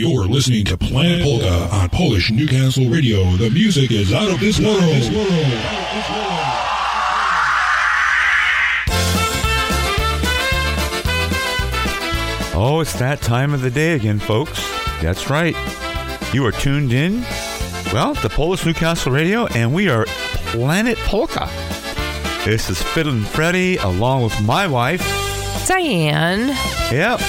You're 0.00 0.26
listening 0.28 0.64
to 0.66 0.78
Planet 0.78 1.22
Polka 1.24 1.74
on 1.74 1.88
Polish 1.88 2.30
Newcastle 2.30 2.88
Radio. 2.88 3.24
The 3.32 3.50
music 3.50 3.90
is 3.90 4.12
out 4.12 4.30
of 4.30 4.38
this 4.38 4.60
world. 4.60 4.78
Oh, 12.54 12.78
it's 12.80 12.96
that 13.00 13.20
time 13.22 13.52
of 13.52 13.60
the 13.60 13.72
day 13.72 13.94
again, 13.94 14.20
folks. 14.20 14.64
That's 15.02 15.28
right. 15.28 15.56
You 16.32 16.46
are 16.46 16.52
tuned 16.52 16.92
in, 16.92 17.22
well, 17.92 18.14
to 18.14 18.28
Polish 18.28 18.64
Newcastle 18.64 19.10
Radio, 19.10 19.46
and 19.46 19.74
we 19.74 19.88
are 19.88 20.04
Planet 20.52 20.96
Polka. 20.98 21.50
This 22.44 22.70
is 22.70 22.80
Fiddlin' 22.80 23.24
Freddie 23.24 23.78
along 23.78 24.22
with 24.22 24.40
my 24.42 24.68
wife, 24.68 25.02
Diane. 25.66 26.56
Yep. 26.92 27.20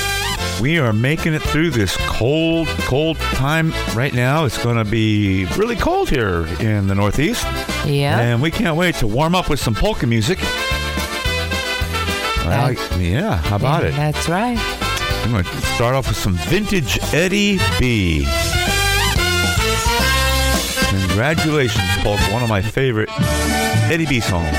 We 0.62 0.78
are 0.78 0.91
making 0.91 1.34
it 1.34 1.41
through 1.41 1.70
this 1.71 1.96
cold, 2.07 2.68
cold 2.80 3.18
time 3.18 3.71
right 3.96 4.14
now. 4.14 4.44
It's 4.44 4.62
going 4.62 4.76
to 4.76 4.84
be 4.84 5.45
really 5.58 5.77
cold 5.77 6.09
here 6.09 6.45
in 6.59 6.88
the 6.88 6.95
Northeast. 6.95 7.44
Yeah. 7.86 8.20
And 8.20 8.41
we 8.41 8.52
can't 8.52 8.76
wait 8.76 8.95
to 8.95 9.08
warm 9.08 9.36
up 9.36 9.50
with 9.50 9.62
some 9.62 9.73
polka 9.73 10.05
music. 10.05 10.40
Well, 12.45 12.73
yeah, 13.00 13.38
how 13.38 13.55
about 13.55 13.86
it? 13.86 13.94
That's 13.95 14.27
right. 14.27 14.58
I'm 15.23 15.31
going 15.31 15.44
to 15.45 15.62
start 15.76 15.95
off 15.95 16.08
with 16.08 16.17
some 16.17 16.34
vintage 16.34 17.00
Eddie 17.14 17.59
B. 17.80 18.26
Congratulations, 20.89 21.88
Polka, 22.03 22.23
one 22.34 22.44
of 22.44 22.50
my 22.50 22.62
favorite 22.62 23.09
Eddie 23.89 24.08
B 24.08 24.20
songs. 24.20 24.55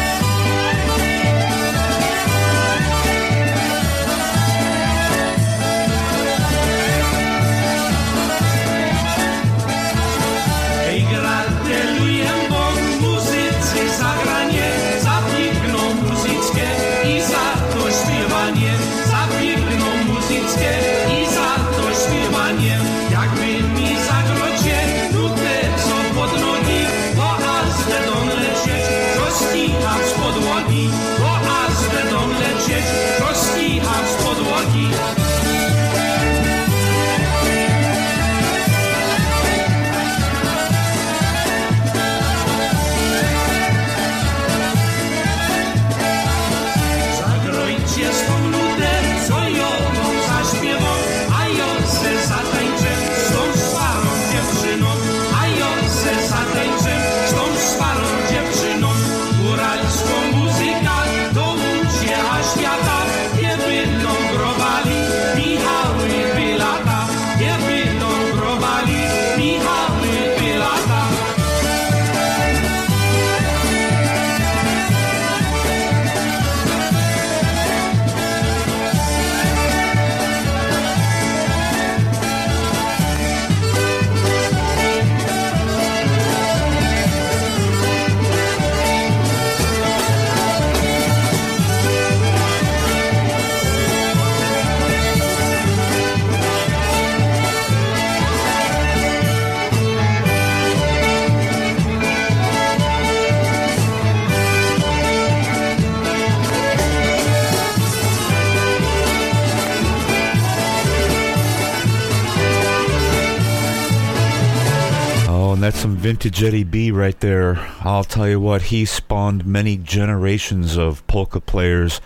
Some 115.81 115.97
vintage 115.97 116.43
Eddie 116.43 116.63
B 116.63 116.91
right 116.91 117.19
there. 117.21 117.57
I'll 117.81 118.05
tell 118.05 118.29
you 118.29 118.39
what, 118.39 118.61
he 118.65 118.85
spawned 118.85 119.47
many 119.47 119.79
generations 119.79 120.77
of 120.77 121.07
polka 121.07 121.41
players 121.41 122.03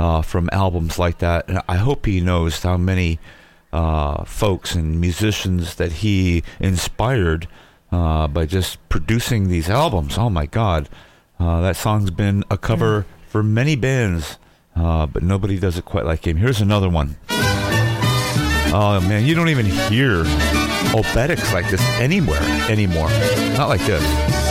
uh, 0.00 0.22
from 0.22 0.50
albums 0.50 0.98
like 0.98 1.18
that. 1.18 1.48
And 1.48 1.62
I 1.68 1.76
hope 1.76 2.04
he 2.04 2.20
knows 2.20 2.60
how 2.60 2.76
many 2.76 3.20
uh, 3.72 4.24
folks 4.24 4.74
and 4.74 5.00
musicians 5.00 5.76
that 5.76 5.92
he 5.92 6.42
inspired 6.58 7.46
uh, 7.92 8.26
by 8.26 8.44
just 8.44 8.88
producing 8.88 9.46
these 9.46 9.70
albums. 9.70 10.18
Oh 10.18 10.28
my 10.28 10.46
God. 10.46 10.88
Uh, 11.38 11.60
that 11.60 11.76
song's 11.76 12.10
been 12.10 12.42
a 12.50 12.58
cover 12.58 13.06
for 13.28 13.44
many 13.44 13.76
bands, 13.76 14.36
uh, 14.74 15.06
but 15.06 15.22
nobody 15.22 15.60
does 15.60 15.78
it 15.78 15.84
quite 15.84 16.04
like 16.04 16.26
him. 16.26 16.38
Here's 16.38 16.60
another 16.60 16.88
one. 16.88 17.14
Oh 18.74 19.00
man, 19.06 19.26
you 19.26 19.34
don't 19.34 19.50
even 19.50 19.66
hear 19.66 20.24
obereks 20.94 21.52
like 21.52 21.68
this 21.68 21.82
anywhere 22.00 22.42
anymore. 22.70 23.10
Not 23.54 23.68
like 23.68 23.84
this. 23.84 24.41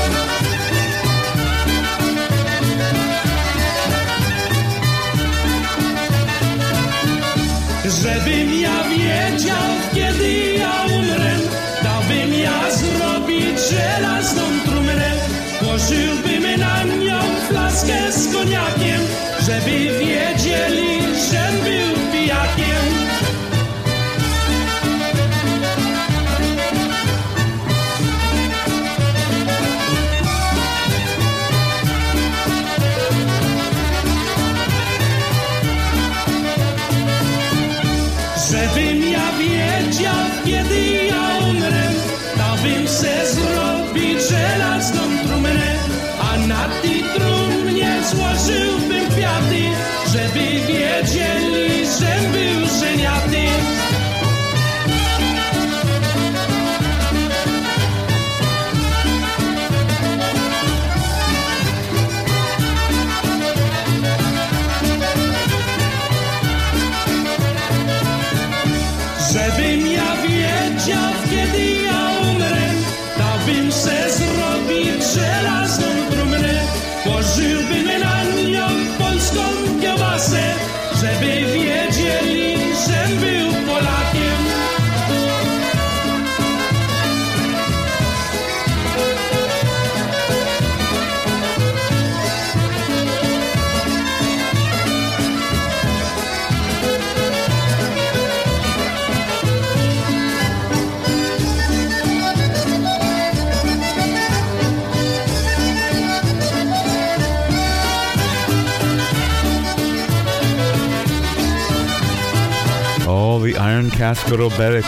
Karen 114.01 114.15
Kaskoroberek. 114.15 114.85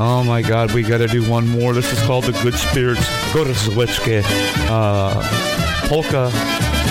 Oh 0.00 0.24
my 0.24 0.40
God, 0.40 0.72
we 0.72 0.82
got 0.82 0.98
to 0.98 1.06
do 1.06 1.22
one 1.30 1.46
more. 1.46 1.74
This 1.74 1.92
is 1.92 2.00
called 2.06 2.24
the 2.24 2.32
Good 2.42 2.54
Spirits. 2.54 3.04
Go 3.34 3.44
to 3.44 3.52
Zwitzke. 3.52 4.22
Uh, 4.70 5.20
polka, 5.88 6.30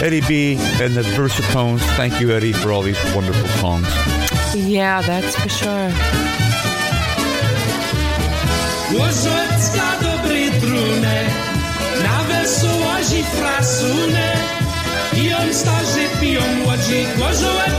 Eddie 0.03 0.21
B, 0.21 0.57
and 0.79 0.93
the 0.93 1.01
Versatones. 1.17 1.81
Thank 1.97 2.21
you, 2.21 2.31
Eddie, 2.31 2.53
for 2.53 2.71
all 2.71 2.83
these 2.83 3.01
wonderful 3.15 3.47
songs. 3.59 3.87
Yeah, 4.53 5.01
that's 5.01 5.35
for 5.35 5.49
sure. 5.49 5.91
Łożocka 8.93 9.87
dobry 10.01 10.51
trunek, 10.61 11.33
na 12.03 12.23
wesołości 12.23 13.23
frasune. 13.23 14.33
Piją 15.13 15.53
starzy, 15.53 16.07
piją 16.21 16.41
młodzi, 16.63 17.07
Gorzołecka 17.17 17.72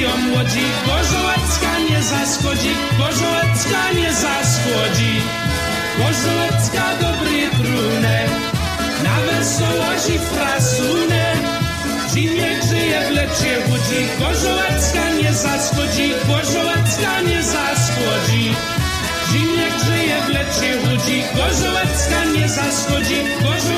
ją 0.00 0.28
nie 1.98 2.02
zaskodzi, 2.02 2.74
Gorzołecka 2.98 3.92
nie 3.94 4.12
zaskodzi, 4.12 5.22
Gorzołecka 5.98 6.84
dobry 7.00 7.40
trunek, 7.58 8.30
na 9.04 9.16
wesołości 9.26 10.18
frasunek. 10.18 11.38
Zimniek 12.14 12.62
żyje 12.64 13.00
w 13.08 13.10
lecie 13.10 13.52
budzi, 13.68 14.00
Gorzołecka 14.18 15.10
nie 15.22 15.32
zaskodzi, 15.32 16.12
Gorzołecka 16.28 17.20
nie 17.20 17.42
zaszkodzi. 17.42 18.54
Zimniek 19.32 19.74
żyje 19.86 20.16
w 20.26 20.28
lecie 20.28 20.76
budzi, 20.84 21.22
Gorzołecka 21.36 22.24
nie 22.34 22.48
zaskodzi, 22.48 23.18
Gorzołecka 23.42 23.77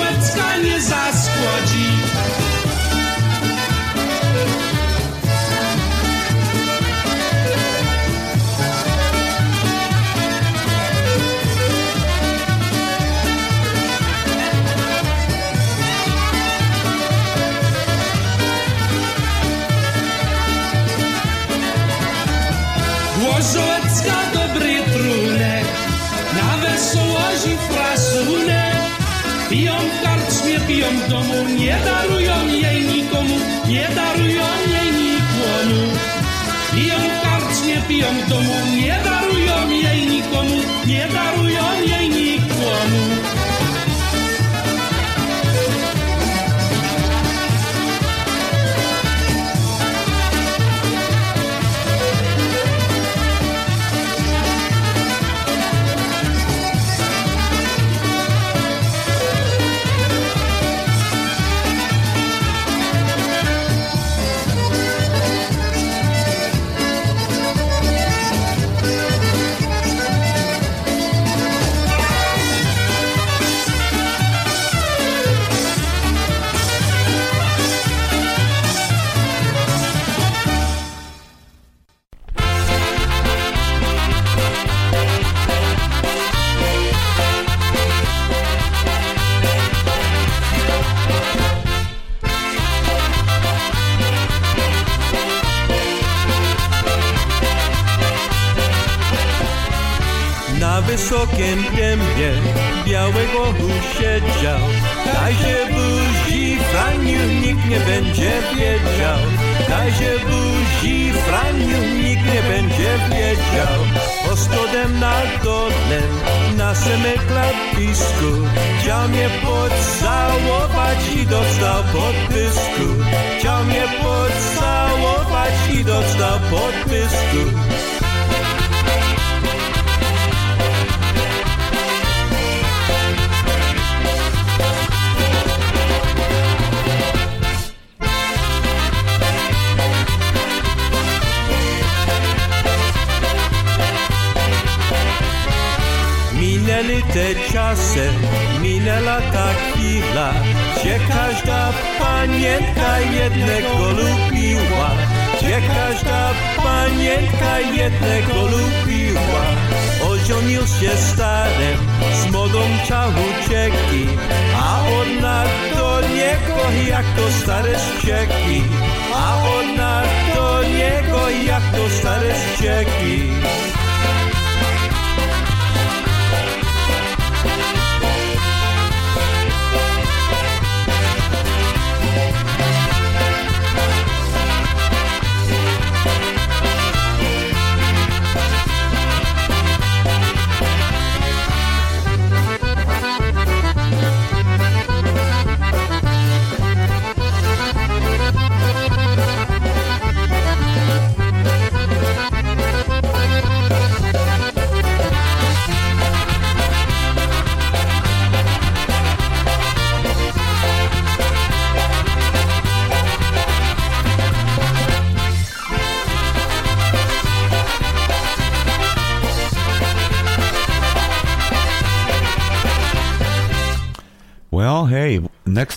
это 31.71 32.10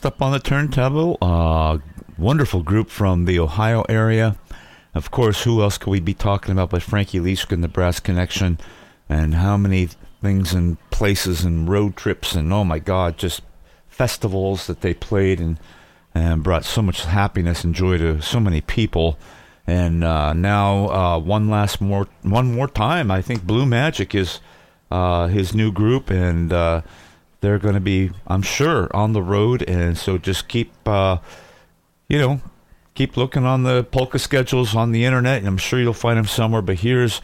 next 0.03 0.15
up 0.15 0.21
on 0.21 0.33
the 0.33 0.39
turntable, 0.39 1.17
uh, 1.21 1.77
wonderful 2.17 2.61
group 2.61 2.89
from 2.89 3.23
the 3.23 3.39
Ohio 3.39 3.83
area. 3.87 4.35
Of 4.93 5.11
course, 5.11 5.43
who 5.43 5.61
else 5.61 5.77
could 5.77 5.91
we 5.91 6.01
be 6.01 6.13
talking 6.13 6.51
about 6.51 6.71
but 6.71 6.83
Frankie 6.83 7.21
Leishka 7.21 7.53
and 7.53 7.63
the 7.63 7.69
Brass 7.69 8.01
Connection, 8.01 8.59
and 9.07 9.35
how 9.35 9.55
many 9.55 9.87
things 10.21 10.53
and 10.53 10.77
places 10.89 11.45
and 11.45 11.69
road 11.69 11.95
trips 11.95 12.35
and 12.35 12.51
oh 12.51 12.65
my 12.65 12.79
God, 12.79 13.17
just 13.17 13.43
festivals 13.87 14.67
that 14.67 14.81
they 14.81 14.93
played 14.93 15.39
and 15.39 15.57
and 16.13 16.43
brought 16.43 16.65
so 16.65 16.81
much 16.81 17.05
happiness 17.05 17.63
and 17.63 17.73
joy 17.73 17.97
to 17.97 18.21
so 18.21 18.41
many 18.41 18.59
people. 18.59 19.17
And 19.65 20.03
uh, 20.03 20.33
now, 20.33 20.89
uh, 20.89 21.19
one 21.19 21.49
last 21.49 21.79
more, 21.79 22.09
one 22.23 22.53
more 22.53 22.67
time, 22.67 23.09
I 23.09 23.21
think 23.21 23.43
Blue 23.43 23.65
Magic 23.65 24.13
is 24.13 24.41
uh, 24.91 25.27
his 25.27 25.55
new 25.55 25.71
group, 25.71 26.09
and 26.09 26.51
uh, 26.51 26.81
they're 27.43 27.59
going 27.59 27.73
to 27.75 27.81
be, 27.81 28.09
I'm 28.25 28.41
sure, 28.41 28.89
on 28.95 29.11
the 29.11 29.21
road. 29.21 29.63
And 29.63 29.97
so 29.97 30.17
just 30.17 30.47
keep, 30.47 30.71
uh, 30.87 31.17
you 32.07 32.17
know, 32.17 32.39
keep 32.95 33.17
looking 33.17 33.43
on 33.43 33.63
the 33.63 33.83
polka 33.83 34.17
schedules 34.17 34.77
on 34.77 34.93
the 34.93 35.03
internet, 35.03 35.39
and 35.39 35.47
I'm 35.47 35.57
sure 35.57 35.81
you'll 35.81 35.93
find 35.93 36.17
them 36.17 36.25
somewhere. 36.25 36.61
But 36.61 36.77
here's 36.79 37.21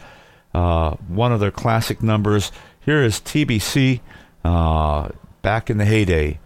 uh, 0.52 0.90
one 1.08 1.32
of 1.32 1.40
their 1.40 1.50
classic 1.50 2.02
numbers. 2.02 2.52
Here 2.80 3.02
is 3.02 3.18
TBC 3.18 4.00
uh, 4.44 5.08
back 5.40 5.70
in 5.70 5.78
the 5.78 5.86
heyday. 5.86 6.38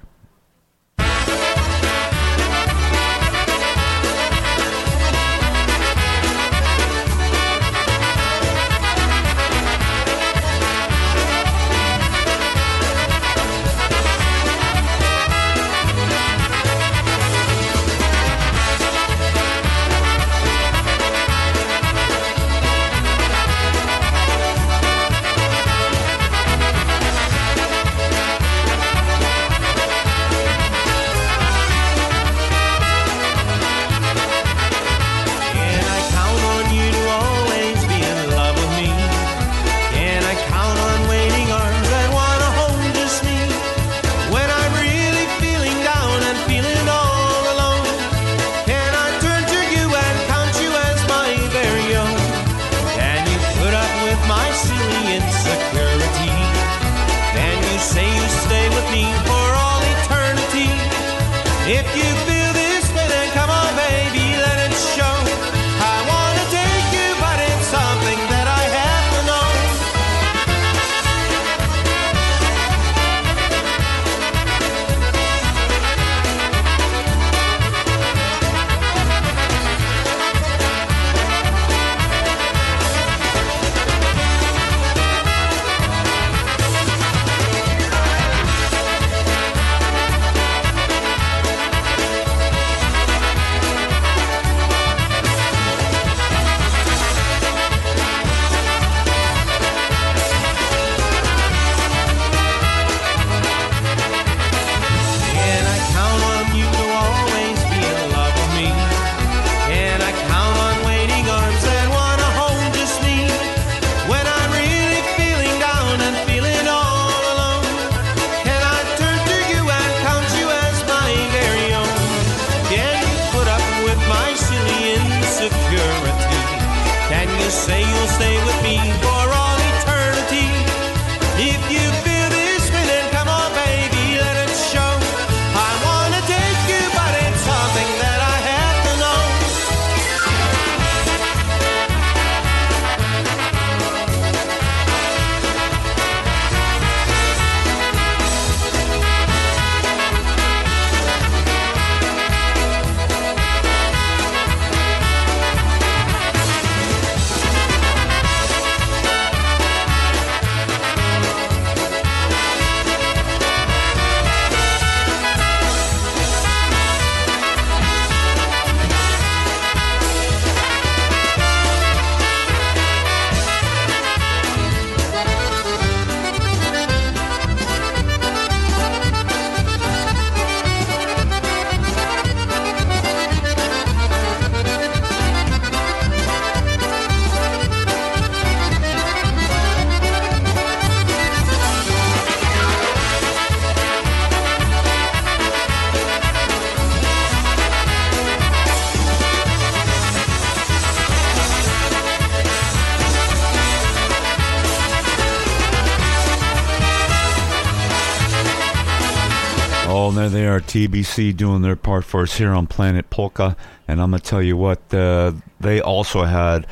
TBC 210.74 211.36
doing 211.36 211.62
their 211.62 211.76
part 211.76 212.04
for 212.04 212.22
us 212.22 212.34
here 212.36 212.50
on 212.52 212.66
Planet 212.66 213.08
Polka. 213.08 213.56
And 213.86 214.00
I'm 214.02 214.10
going 214.10 214.20
to 214.20 214.28
tell 214.28 214.42
you 214.42 214.56
what, 214.56 214.92
uh, 214.92 215.32
they 215.60 215.80
also 215.80 216.24
had 216.24 216.66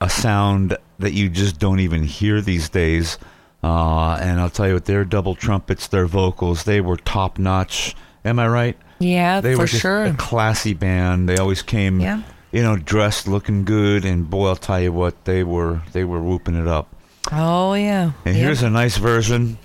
a 0.00 0.08
sound 0.08 0.76
that 1.00 1.12
you 1.12 1.28
just 1.28 1.58
don't 1.58 1.80
even 1.80 2.04
hear 2.04 2.40
these 2.40 2.68
days. 2.68 3.18
Uh, 3.64 4.12
and 4.20 4.40
I'll 4.40 4.48
tell 4.48 4.68
you 4.68 4.74
what, 4.74 4.84
their 4.84 5.04
double 5.04 5.34
trumpets, 5.34 5.88
their 5.88 6.06
vocals, 6.06 6.62
they 6.64 6.80
were 6.80 6.96
top 6.98 7.36
notch. 7.36 7.96
Am 8.24 8.38
I 8.38 8.46
right? 8.46 8.76
Yeah, 9.00 9.40
They 9.40 9.54
for 9.54 9.62
were 9.62 9.66
sure. 9.66 10.04
a 10.04 10.14
classy 10.14 10.72
band. 10.74 11.28
They 11.28 11.36
always 11.38 11.62
came, 11.62 11.98
Yeah. 12.00 12.22
you 12.52 12.62
know, 12.62 12.76
dressed, 12.76 13.26
looking 13.26 13.64
good. 13.64 14.04
And 14.04 14.30
boy, 14.30 14.50
I'll 14.50 14.56
tell 14.56 14.80
you 14.80 14.92
what, 14.92 15.24
they 15.24 15.42
were 15.42 15.80
they 15.92 16.04
were 16.04 16.20
whooping 16.22 16.54
it 16.54 16.68
up. 16.68 16.94
Oh 17.32 17.74
yeah. 17.74 18.12
And 18.24 18.36
Yep. 18.36 18.44
here's 18.44 18.62
a 18.62 18.70
nice 18.70 18.96
version. 18.98 19.58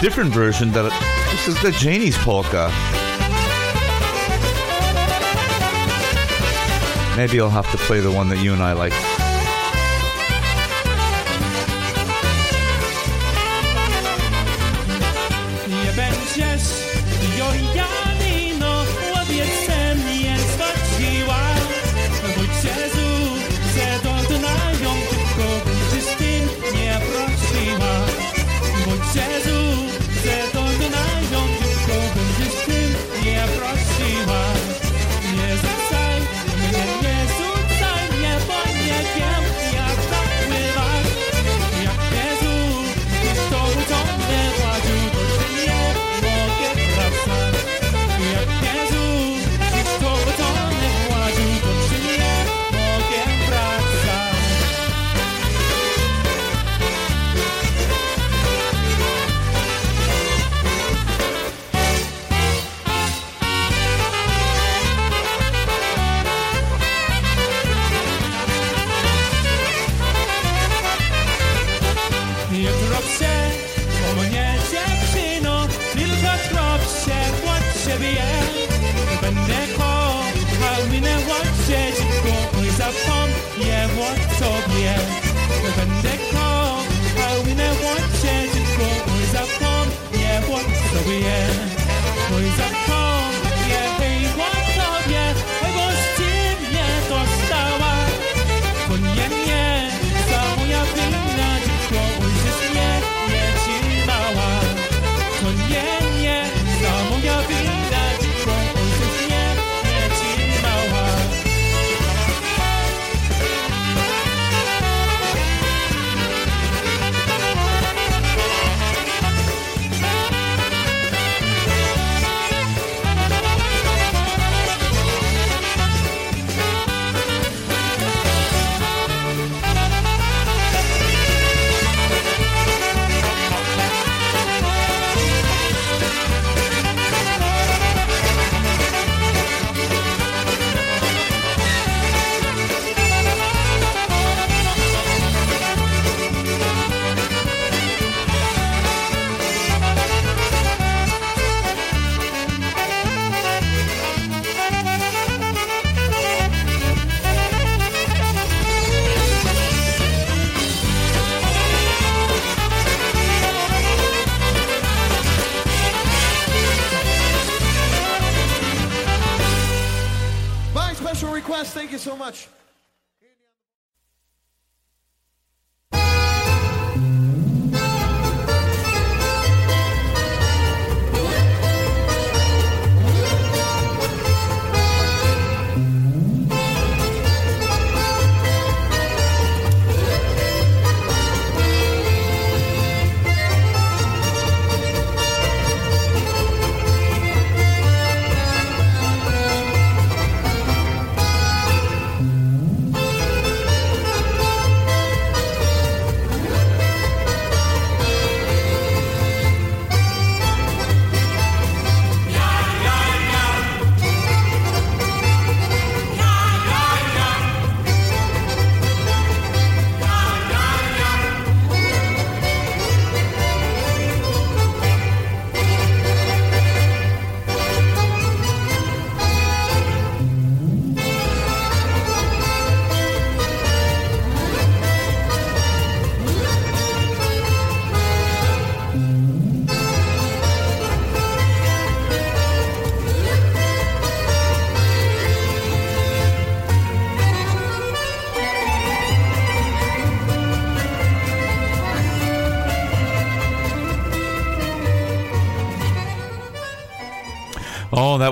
Different 0.00 0.32
version 0.34 0.72
that 0.72 0.90
this 1.32 1.48
is 1.48 1.62
the 1.62 1.72
Janie's 1.72 2.16
polka. 2.18 2.68
Maybe 7.16 7.40
I'll 7.40 7.48
have 7.48 7.70
to 7.72 7.78
play 7.78 8.00
the 8.00 8.12
one 8.12 8.28
that 8.28 8.38
you 8.42 8.52
and 8.52 8.62
I 8.62 8.74
like. 8.74 9.11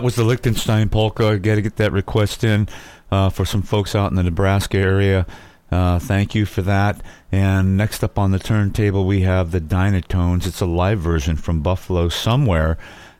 That 0.00 0.04
was 0.04 0.14
the 0.14 0.24
Liechtenstein 0.24 0.88
polka. 0.88 1.38
Got 1.38 1.56
to 1.56 1.60
get 1.60 1.76
that 1.76 1.92
request 1.92 2.42
in 2.42 2.68
uh, 3.10 3.28
for 3.28 3.44
some 3.44 3.60
folks 3.60 3.94
out 3.94 4.10
in 4.10 4.16
the 4.16 4.22
Nebraska 4.22 4.78
area. 4.78 5.26
Uh, 5.70 5.98
thank 5.98 6.34
you 6.34 6.46
for 6.46 6.62
that. 6.62 7.02
And 7.30 7.76
next 7.76 8.02
up 8.02 8.18
on 8.18 8.30
the 8.30 8.38
turntable, 8.38 9.04
we 9.04 9.20
have 9.22 9.50
the 9.50 9.60
Dynatones. 9.60 10.46
It's 10.46 10.62
a 10.62 10.66
live 10.66 11.00
version 11.00 11.36
from 11.36 11.60
Buffalo 11.60 12.08
somewhere. 12.08 12.78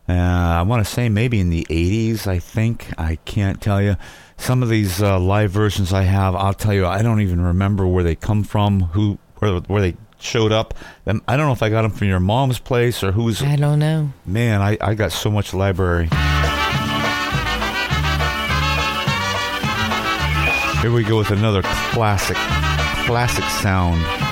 Uh, 0.09 0.15
I 0.15 0.63
want 0.63 0.83
to 0.83 0.91
say 0.91 1.11
maybe 1.11 1.39
in 1.39 1.51
the 1.51 1.67
80s, 1.69 2.27
I 2.27 2.39
think. 2.39 2.87
I 2.97 3.17
can't 3.27 3.61
tell 3.61 3.83
you. 3.83 3.97
Some 4.39 4.63
of 4.63 4.71
these 4.71 5.03
uh, 5.03 5.21
live 5.21 5.51
versions 5.51 5.93
I 5.93 6.05
have, 6.05 6.35
I'll 6.35 6.55
tell 6.55 6.73
you, 6.73 6.87
I 6.87 7.03
don't 7.03 7.21
even 7.21 7.43
remember 7.43 7.87
where 7.87 8.03
they 8.03 8.17
come 8.17 8.43
from, 8.43 8.81
who, 8.81 9.19
where, 9.41 9.61
where 9.61 9.83
they 9.83 9.97
showed 10.19 10.51
up. 10.51 10.73
Um, 11.07 11.23
I 11.29 11.37
don't 11.37 11.45
know 11.45 11.53
if 11.53 11.63
I 11.63 11.69
got 11.69 11.83
them 11.83 11.91
from 11.91 12.09
your 12.09 12.21
mom's 12.21 12.59
place 12.59 13.05
or 13.05 13.13
who's. 13.13 13.43
I 13.43 13.57
don't 13.57 13.81
know. 13.81 14.15
Man, 14.25 14.63
I, 14.63 14.79
I 14.81 14.95
got 14.95 15.13
so 15.13 15.31
much 15.31 15.53
library. 15.53 16.09
Here 20.81 20.91
we 20.91 21.05
go 21.05 21.19
with 21.19 21.31
another 21.31 21.61
classic, 21.63 22.39
classic 23.05 23.45
sound. 23.45 24.30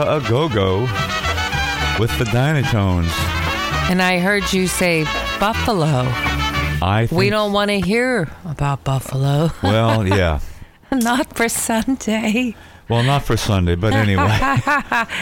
A 0.00 0.20
Go 0.28 0.48
Go 0.48 0.80
with 2.00 2.16
the 2.18 2.24
Dynatones. 2.24 3.10
And 3.90 4.00
I 4.00 4.18
heard 4.18 4.52
you 4.52 4.66
say 4.66 5.04
Buffalo. 5.38 6.04
I 6.84 7.06
think, 7.08 7.18
We 7.18 7.30
don't 7.30 7.52
want 7.52 7.70
to 7.70 7.78
hear 7.80 8.28
about 8.44 8.84
Buffalo. 8.84 9.50
Well, 9.62 10.06
yeah. 10.06 10.40
Not 10.92 11.36
for 11.36 11.48
Sunday. 11.48 12.54
Well, 12.88 13.02
not 13.04 13.22
for 13.24 13.38
Sunday, 13.38 13.74
but 13.74 13.94
anyway. 13.94 14.24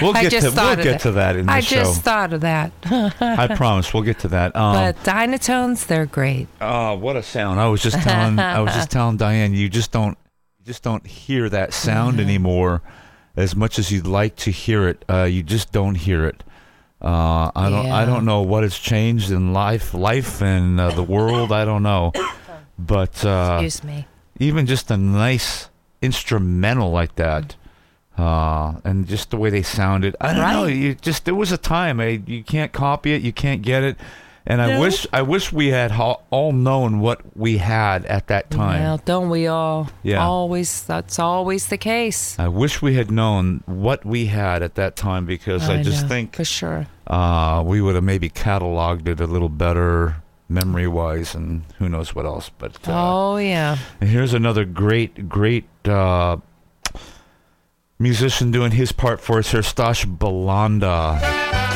We'll 0.03 0.17
I 0.17 0.27
get 0.29 0.41
to 0.41 0.51
thought 0.51 0.79
we'll 0.79 0.79
of 0.79 0.83
get 0.85 1.01
to 1.03 1.13
that 1.13 1.37
in 1.37 1.47
the 1.47 1.53
I 1.53 1.61
show. 1.61 1.77
just 1.77 2.03
thought 2.03 2.33
of 2.33 2.41
that. 2.41 2.73
I 2.85 3.55
promise 3.55 3.95
we'll 3.95 4.03
get 4.03 4.19
to 4.21 4.29
that. 4.29 4.57
Um, 4.57 4.75
but 4.75 4.97
Dynatones, 5.05 5.87
they're 5.87 6.07
great. 6.07 6.49
Oh, 6.61 6.95
what 6.97 7.15
a 7.17 7.23
sound! 7.23 7.61
I 7.61 7.69
was 7.69 7.81
just 7.83 8.01
telling 8.03 8.39
I 8.41 8.61
was 8.61 8.75
just 8.75 8.91
telling 8.97 9.19
Diane, 9.19 9.55
you 9.55 9.69
just 9.69 9.93
don't 9.93 10.19
you 10.59 10.65
just 10.65 10.83
don't 10.83 11.07
hear 11.07 11.49
that 11.51 11.73
sound 11.73 12.19
anymore 12.19 12.83
as 13.37 13.55
much 13.57 13.79
as 13.79 13.90
you'd 13.90 14.07
like 14.07 14.37
to 14.37 14.51
hear 14.51 14.88
it. 14.88 15.05
Uh, 15.09 15.25
you 15.25 15.43
just 15.43 15.73
don't 15.73 15.95
hear 15.97 16.27
it. 16.27 16.43
Uh, 17.03 17.51
I 17.55 17.71
don't 17.71 17.90
I 17.90 18.05
don't 18.05 18.27
know 18.27 18.43
what 18.43 18.62
has 18.62 18.79
changed 18.79 19.31
in 19.31 19.55
life 19.55 19.95
life 19.95 20.43
and 20.43 20.79
uh, 20.79 20.90
the 20.90 21.03
world. 21.03 21.51
I 21.51 21.64
don't 21.64 21.83
know, 21.83 22.12
but 22.79 23.25
uh, 23.25 23.61
Excuse 23.62 23.83
me. 23.85 24.07
even 24.38 24.66
just 24.66 24.90
a 24.90 24.99
nice 24.99 25.71
instrumental 26.03 26.90
like 26.90 27.14
that. 27.16 27.57
Uh, 28.19 28.75
and 28.85 29.09
just 29.09 29.31
the 29.31 29.38
way 29.38 29.49
they 29.49 29.62
sounded, 29.62 30.14
I 30.21 30.35
don't 30.35 30.53
know. 30.53 30.66
You 30.66 30.95
just 30.95 31.25
there 31.25 31.35
was 31.35 31.53
a 31.53 31.57
time 31.57 32.01
eh, 32.01 32.19
you 32.27 32.45
can't 32.45 32.71
copy 32.71 33.14
it, 33.14 33.23
you 33.23 33.33
can't 33.33 33.62
get 33.62 33.83
it. 33.83 33.97
And 34.51 34.61
I 34.61 34.67
No. 34.73 34.81
wish 34.81 35.07
I 35.13 35.23
wish 35.23 35.53
we 35.53 35.69
had 35.69 35.93
all 36.31 36.53
known 36.53 36.99
what 36.99 37.21
we 37.37 37.59
had 37.59 38.05
at 38.07 38.27
that 38.27 38.51
time. 38.51 38.83
Well, 38.83 39.01
don't 39.05 39.31
we 39.31 39.47
all? 39.47 39.89
Yeah. 40.03 40.27
Always. 40.27 40.83
That's 40.83 41.21
always 41.21 41.67
the 41.69 41.79
case. 41.79 42.37
I 42.37 42.49
wish 42.49 42.83
we 42.83 42.95
had 42.95 43.13
known 43.13 43.63
what 43.67 44.05
we 44.05 44.27
had 44.27 44.65
at 44.65 44.75
that 44.75 44.97
time 44.97 45.25
because 45.25 45.69
I, 45.69 45.85
just 45.85 46.03
know, 46.03 46.09
think 46.09 46.35
for 46.35 46.45
sure. 46.45 46.89
uh, 47.07 47.63
we 47.65 47.81
would 47.81 47.95
have 47.95 48.03
maybe 48.03 48.29
cataloged 48.29 49.07
it 49.07 49.21
a 49.21 49.27
little 49.27 49.49
better 49.49 50.17
memory 50.49 50.89
wise 50.89 51.33
and 51.33 51.63
who 51.79 51.89
knows 51.89 52.13
what 52.13 52.27
else. 52.27 52.51
But 52.59 52.73
uh, 52.89 52.93
oh 52.93 53.37
yeah. 53.37 53.79
and 54.01 54.11
here's 54.11 54.35
another 54.35 54.65
great, 54.65 55.29
great 55.29 55.69
uh, 55.87 56.39
musician 58.01 58.51
doing 58.51 58.73
his 58.73 58.91
part 58.91 59.21
for 59.21 59.39
us 59.39 59.53
here, 59.53 59.63
Stash 59.63 60.07
Bulanda. 60.07 61.70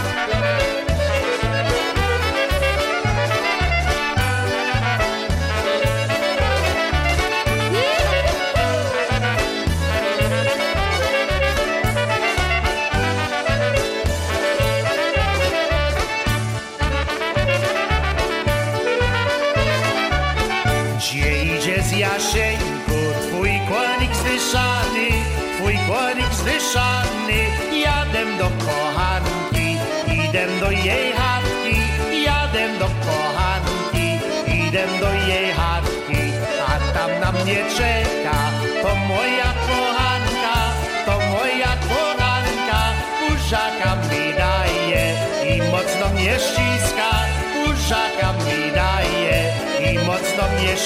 Mocno 50.55 50.62
mnie 50.62 50.77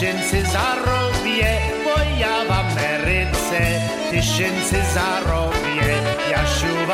tysięcy 0.00 0.42
zarobię, 0.42 1.60
bo 1.84 2.02
ja 2.18 2.44
w 2.44 2.50
Ameryce 2.50 3.60
tysięcy 4.10 4.76
zarobię. 4.94 5.94
Jasiu 6.30 6.86
w 6.86 6.90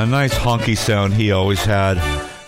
a 0.00 0.06
nice 0.06 0.34
honky 0.34 0.76
sound 0.76 1.12
he 1.12 1.30
always 1.30 1.62
had. 1.62 1.98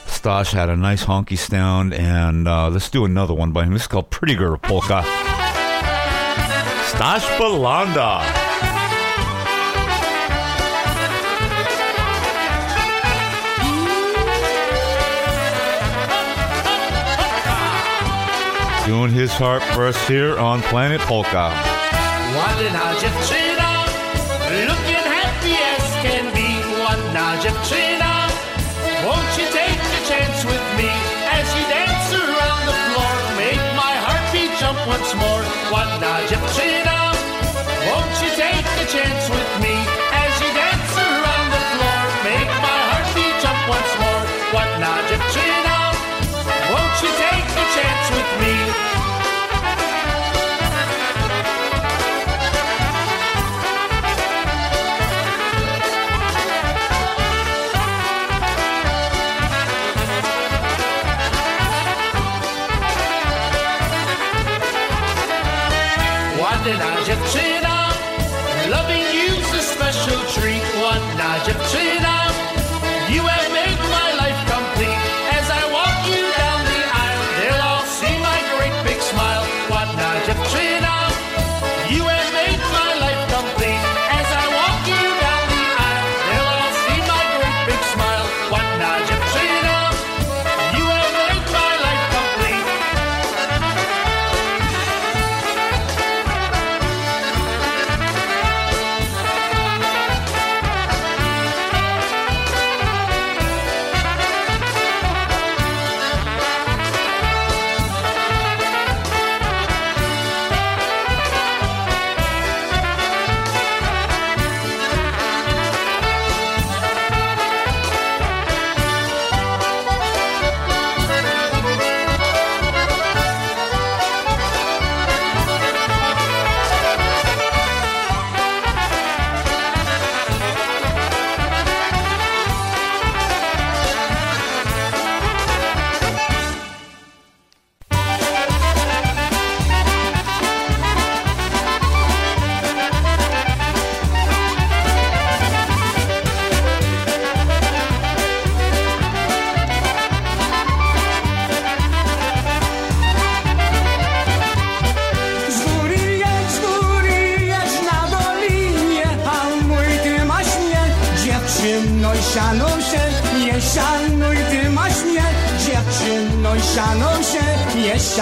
Stash 0.07 0.53
had 0.53 0.71
a 0.71 0.77
nice 0.77 1.05
honky 1.05 1.37
sound, 1.37 1.93
and 1.93 2.49
uh, 2.49 2.71
let's 2.71 2.89
do 2.89 3.05
another 3.05 3.35
one 3.35 3.53
by 3.53 3.65
him. 3.65 3.75
This 3.75 3.83
is 3.83 3.89
called 3.89 4.09
Pretty 4.09 4.35
Girl 4.35 4.57
Polka. 4.57 5.03
Stash 6.89 7.27
Bulanda. 7.37 8.23
Doing 18.87 19.13
his 19.13 19.33
heart 19.33 19.63
us 19.87 20.09
here 20.09 20.39
on 20.39 20.63
Planet 20.63 21.01
Polka. 21.03 21.51
Dziewczyna, 27.53 28.29
won't 29.05 29.33
you 29.39 29.47
take 29.53 29.81
a 29.99 30.01
chance 30.09 30.45
with 30.45 30.65
me 30.79 30.89
as 31.37 31.47
you 31.57 31.63
dance 31.69 32.09
around 32.15 32.61
the 32.67 32.77
floor? 32.87 33.15
Make 33.37 33.65
my 33.77 33.95
heartbeat 34.05 34.53
jump 34.61 34.79
once 34.87 35.15
more. 35.15 35.43
Ładna 35.73 36.02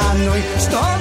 nie 0.00 0.06
szanuj. 0.06 0.42
Sto 0.58 0.99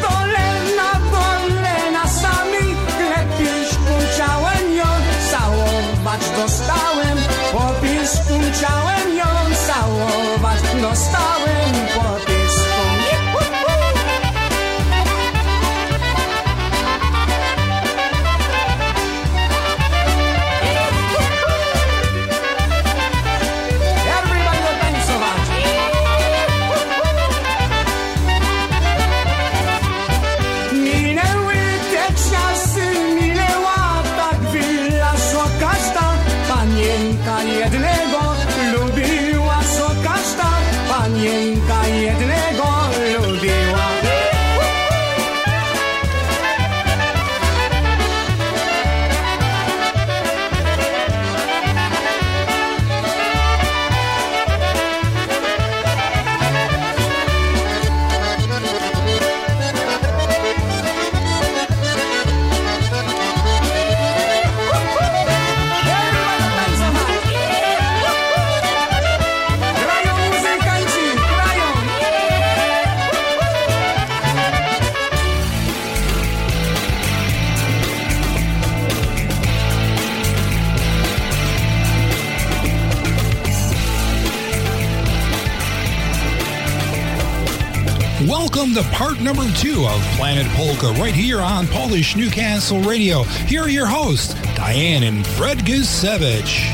Welcome 88.28 88.74
to 88.74 88.84
part 88.92 89.22
number 89.22 89.50
two 89.54 89.86
of 89.88 90.02
Planet 90.18 90.46
Polka 90.48 90.92
right 91.00 91.14
here 91.14 91.40
on 91.40 91.68
Polish 91.68 92.18
Newcastle 92.18 92.82
Radio. 92.82 93.24
Here 93.24 93.62
are 93.62 93.70
your 93.70 93.88
hosts, 93.88 94.34
Diane 94.56 95.04
and 95.04 95.26
Fred 95.26 95.60
Guzevich. 95.60 96.66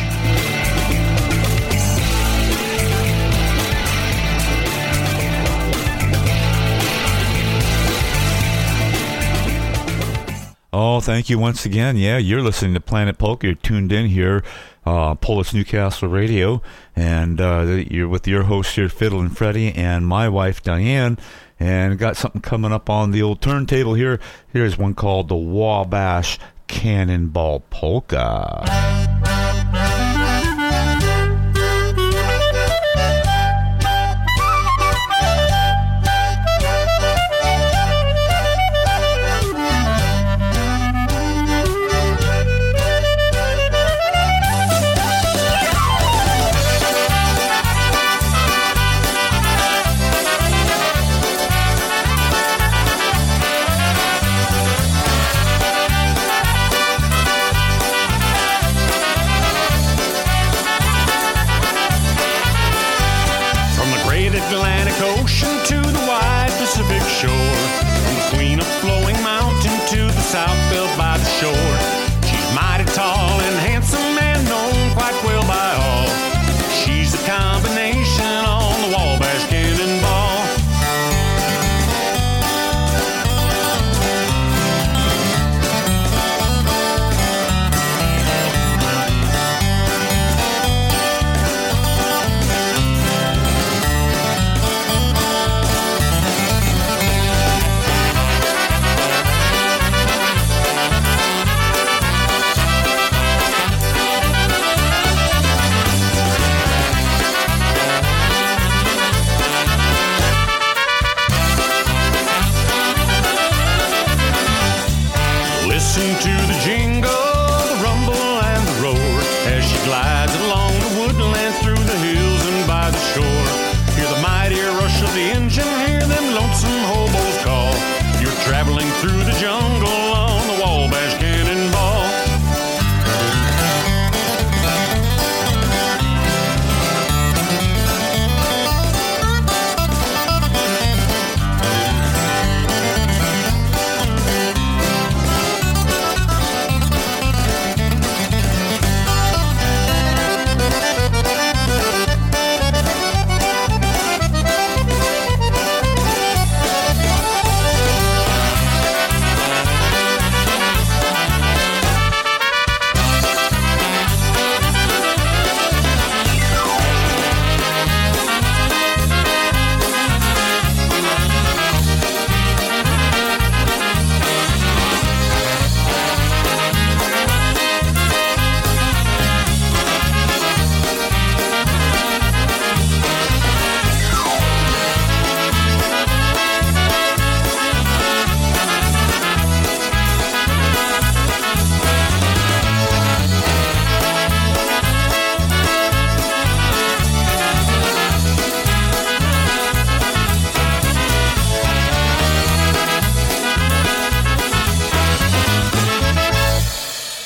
Oh, 10.74 11.00
thank 11.00 11.30
you 11.30 11.38
once 11.38 11.64
again. 11.64 11.96
Yeah, 11.96 12.18
you're 12.18 12.42
listening 12.42 12.74
to 12.74 12.82
Planet 12.82 13.20
Polka. 13.20 13.46
You're 13.46 13.56
tuned 13.56 13.92
in 13.92 14.08
here, 14.08 14.44
uh, 14.86 15.16
Polish 15.16 15.54
Newcastle 15.54 16.10
Radio, 16.10 16.62
and 16.96 17.42
uh, 17.42 17.84
you're 17.90 18.08
with 18.08 18.28
your 18.28 18.44
host 18.44 18.76
here, 18.76 18.90
Fiddle 18.90 19.20
and 19.20 19.36
Freddie, 19.36 19.74
and 19.74 20.06
my 20.06 20.30
wife 20.30 20.62
Diane. 20.64 21.18
And 21.58 21.98
got 21.98 22.18
something 22.18 22.42
coming 22.42 22.74
up 22.74 22.90
on 22.90 23.12
the 23.12 23.22
old 23.22 23.42
turntable 23.42 23.94
here. 23.94 24.20
Here's 24.52 24.78
one 24.78 24.94
called 24.94 25.30
the 25.30 25.36
Wabash 25.38 26.38
Cannonball 26.68 27.62
Polka. 27.70 29.15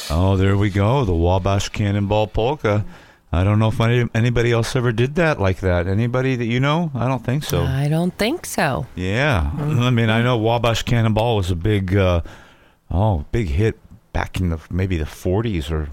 Oh, 0.10 0.38
there 0.38 0.58
we 0.58 0.70
go. 0.70 1.06
The 1.06 1.14
Wabash 1.14 1.70
Cannonball 1.70 2.28
Polka. 2.28 2.86
I 3.32 3.44
don't 3.44 3.60
know 3.60 3.68
if 3.68 3.80
any, 3.80 4.10
anybody 4.16 4.52
else 4.52 4.76
ever 4.76 4.92
did 4.92 5.16
that 5.16 5.40
like 5.40 5.60
that. 5.60 5.86
Anybody 5.88 6.36
that 6.36 6.46
you 6.46 6.60
know? 6.60 6.90
I 6.96 7.08
don't 7.08 7.24
think 7.24 7.44
so. 7.44 7.62
I 7.62 7.88
don't 7.88 8.18
think 8.18 8.46
so. 8.46 8.88
Yeah, 8.96 9.52
I 9.56 9.92
mean, 9.92 10.10
I 10.10 10.24
know 10.24 10.36
Wabash 10.38 10.82
Cannonball 10.84 11.36
was 11.36 11.52
a 11.52 11.56
big, 11.56 11.96
uh, 11.96 12.22
oh, 12.90 13.26
big 13.32 13.50
hit 13.50 13.78
back 14.14 14.40
in 14.40 14.50
the 14.50 14.60
maybe 14.72 14.98
the 14.98 15.06
'40s 15.06 15.70
or 15.70 15.90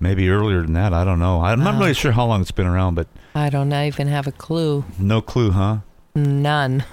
maybe 0.00 0.30
earlier 0.30 0.62
than 0.62 0.72
that. 0.72 0.94
I 0.94 1.04
don't 1.04 1.18
know. 1.18 1.42
I'm 1.42 1.62
not 1.62 1.78
really 1.78 1.92
sure 1.92 2.12
how 2.12 2.24
long 2.24 2.40
it's 2.40 2.50
been 2.50 2.66
around, 2.66 2.94
but 2.94 3.08
I 3.34 3.50
don't 3.50 3.70
even 3.72 4.06
have 4.06 4.26
a 4.26 4.32
clue. 4.32 4.84
no 4.98 5.20
clue, 5.20 5.50
huh? 5.50 5.78
None. 6.24 6.84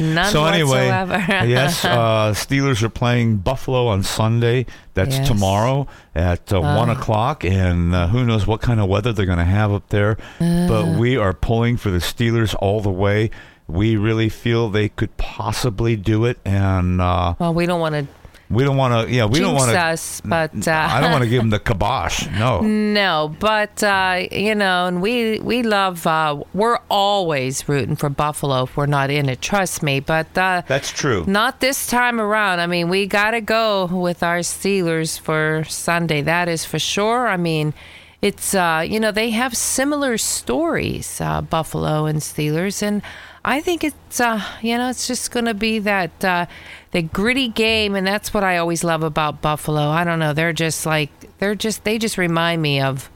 None 0.00 0.30
so 0.32 0.44
anyway, 0.46 0.88
whatsoever. 0.88 1.16
yes, 1.46 1.84
uh, 1.84 2.32
Steelers 2.34 2.82
are 2.82 2.88
playing 2.88 3.38
Buffalo 3.38 3.86
on 3.86 4.02
Sunday. 4.02 4.66
That's 4.94 5.16
Yes. 5.16 5.28
tomorrow 5.28 5.86
at 6.14 6.52
uh, 6.52 6.60
one 6.60 6.90
Ah. 6.90 6.92
o'clock, 6.98 7.44
and 7.44 7.94
uh, 7.94 8.08
who 8.08 8.24
knows 8.24 8.46
what 8.46 8.60
kind 8.60 8.80
of 8.80 8.88
weather 8.88 9.12
they're 9.12 9.26
going 9.26 9.38
to 9.38 9.44
have 9.44 9.72
up 9.72 9.88
there. 9.88 10.16
Uh. 10.40 10.68
but 10.68 10.98
we 10.98 11.16
are 11.16 11.32
pulling 11.32 11.76
for 11.76 11.90
the 11.90 11.98
Steelers 11.98 12.54
all 12.60 12.80
the 12.80 12.90
way. 12.90 13.30
We 13.68 13.96
really 13.96 14.28
feel 14.28 14.68
they 14.68 14.88
could 14.88 15.16
possibly 15.16 15.96
do 15.96 16.24
it, 16.24 16.38
and 16.44 17.00
uh, 17.00 17.34
well, 17.38 17.52
we 17.54 17.66
don't 17.66 17.80
want 17.80 17.94
to 17.94 18.06
we 18.48 18.62
don't 18.64 18.76
want 18.76 19.08
to. 19.08 19.12
Yeah, 19.12 19.26
we 19.26 19.40
don't 19.40 19.54
want 19.54 19.70
to. 19.72 19.78
us, 19.78 20.20
but 20.20 20.68
uh, 20.68 20.88
I 20.90 21.00
don't 21.00 21.10
want 21.10 21.24
to 21.24 21.30
give 21.30 21.40
them 21.42 21.50
the 21.50 21.58
kibosh. 21.58 22.28
No. 22.38 22.60
No, 22.96 23.34
but 23.40 23.82
uh, 23.82 24.26
you 24.32 24.54
know, 24.54 24.86
and 24.86 25.02
we 25.02 25.38
we 25.40 25.62
love. 25.62 26.06
Uh, 26.06 26.42
we're 26.54 26.78
always 26.88 27.68
rooting 27.68 27.96
for 27.96 28.08
Buffalo 28.08 28.62
if 28.62 28.76
we're 28.76 28.86
not 28.86 29.10
in 29.10 29.28
it. 29.28 29.42
Trust 29.42 29.82
me. 29.82 30.00
But 30.00 30.36
uh, 30.38 30.62
That's 30.66 30.90
true. 30.90 31.24
not 31.26 31.60
this 31.60 31.86
time 31.86 32.20
around. 32.20 32.60
I 32.60 32.66
mean, 32.66 32.88
we 32.88 33.06
got 33.06 33.32
to 33.32 33.40
go 33.40 33.86
with 33.86 34.22
our 34.22 34.38
Steelers 34.38 35.18
for 35.18 35.64
Sunday. 35.68 36.22
That 36.22 36.48
is 36.48 36.64
for 36.64 36.78
sure. 36.78 37.28
I 37.28 37.36
mean, 37.36 37.74
it's 38.22 38.54
uh, 38.54 38.84
you 38.86 38.98
know 39.00 39.10
they 39.12 39.30
have 39.30 39.56
similar 39.56 40.16
stories, 40.16 41.20
uh, 41.20 41.42
Buffalo 41.42 42.06
and 42.06 42.20
Steelers, 42.20 42.82
and 42.82 43.02
I 43.46 43.60
think 43.60 43.84
it's 43.84 44.20
uh, 44.20 44.42
you 44.60 44.76
know 44.76 44.90
it's 44.90 45.06
just 45.06 45.30
going 45.30 45.46
to 45.46 45.54
be 45.54 45.78
that 45.78 46.24
uh, 46.24 46.46
the 46.90 47.02
gritty 47.02 47.48
game, 47.48 47.94
and 47.94 48.06
that's 48.06 48.34
what 48.34 48.42
I 48.42 48.56
always 48.58 48.82
love 48.82 49.02
about 49.02 49.40
Buffalo. 49.40 49.88
I 49.88 50.02
don't 50.04 50.18
know, 50.18 50.32
they're 50.32 50.52
just 50.52 50.84
like 50.84 51.10
they're 51.38 51.54
just 51.54 51.84
they 51.84 51.96
just 51.96 52.18
remind 52.18 52.60
me 52.60 52.80
of 52.80 53.08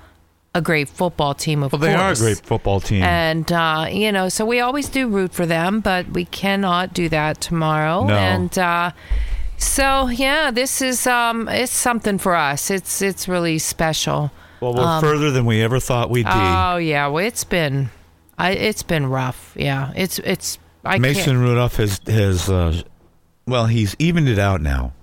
a 0.54 0.62
great 0.62 0.88
football 0.88 1.34
team. 1.34 1.62
Of 1.62 1.72
Well, 1.72 1.80
they 1.80 1.94
are 1.94 2.12
a 2.12 2.16
great 2.16 2.38
football 2.38 2.80
team. 2.80 3.02
And 3.02 3.50
uh, 3.52 3.88
you 3.90 4.12
know, 4.12 4.28
so 4.28 4.46
we 4.46 4.60
always 4.60 4.88
do 4.88 5.08
root 5.08 5.32
for 5.32 5.46
them, 5.46 5.80
but 5.80 6.08
we 6.10 6.24
cannot 6.24 6.94
do 6.94 7.08
that 7.08 7.40
tomorrow. 7.40 8.04
No. 8.04 8.14
And 8.14 8.56
uh, 8.58 8.92
so 9.56 10.08
yeah, 10.08 10.50
this 10.50 10.80
is 10.80 11.06
um, 11.06 11.48
it's 11.48 11.72
something 11.72 12.18
for 12.18 12.34
us. 12.36 12.70
It's 12.70 13.02
it's 13.02 13.28
really 13.28 13.58
special. 13.58 14.30
well, 14.60 14.74
we're 14.74 15.00
further 15.00 15.30
than 15.30 15.44
we 15.44 15.62
ever 15.62 15.80
thought 15.80 16.08
we'd 16.08 16.24
be. 16.26 16.30
Oh 16.32 16.76
yeah, 16.76 17.06
well, 17.08 17.24
it's 17.24 17.44
been, 17.44 17.90
I 18.40 18.52
it's 18.52 18.82
been 18.82 19.06
rough. 19.06 19.52
Yeah, 19.54 19.92
it's 19.94 20.18
it's. 20.20 20.58
I 20.82 20.98
Mason 20.98 21.34
can't, 21.34 21.38
Rudolph 21.40 21.76
has 21.76 22.00
has 22.06 22.48
uh, 22.48 22.82
well, 23.46 23.66
he's 23.66 23.94
evened 23.98 24.28
it 24.28 24.38
out 24.38 24.62
now. 24.62 24.94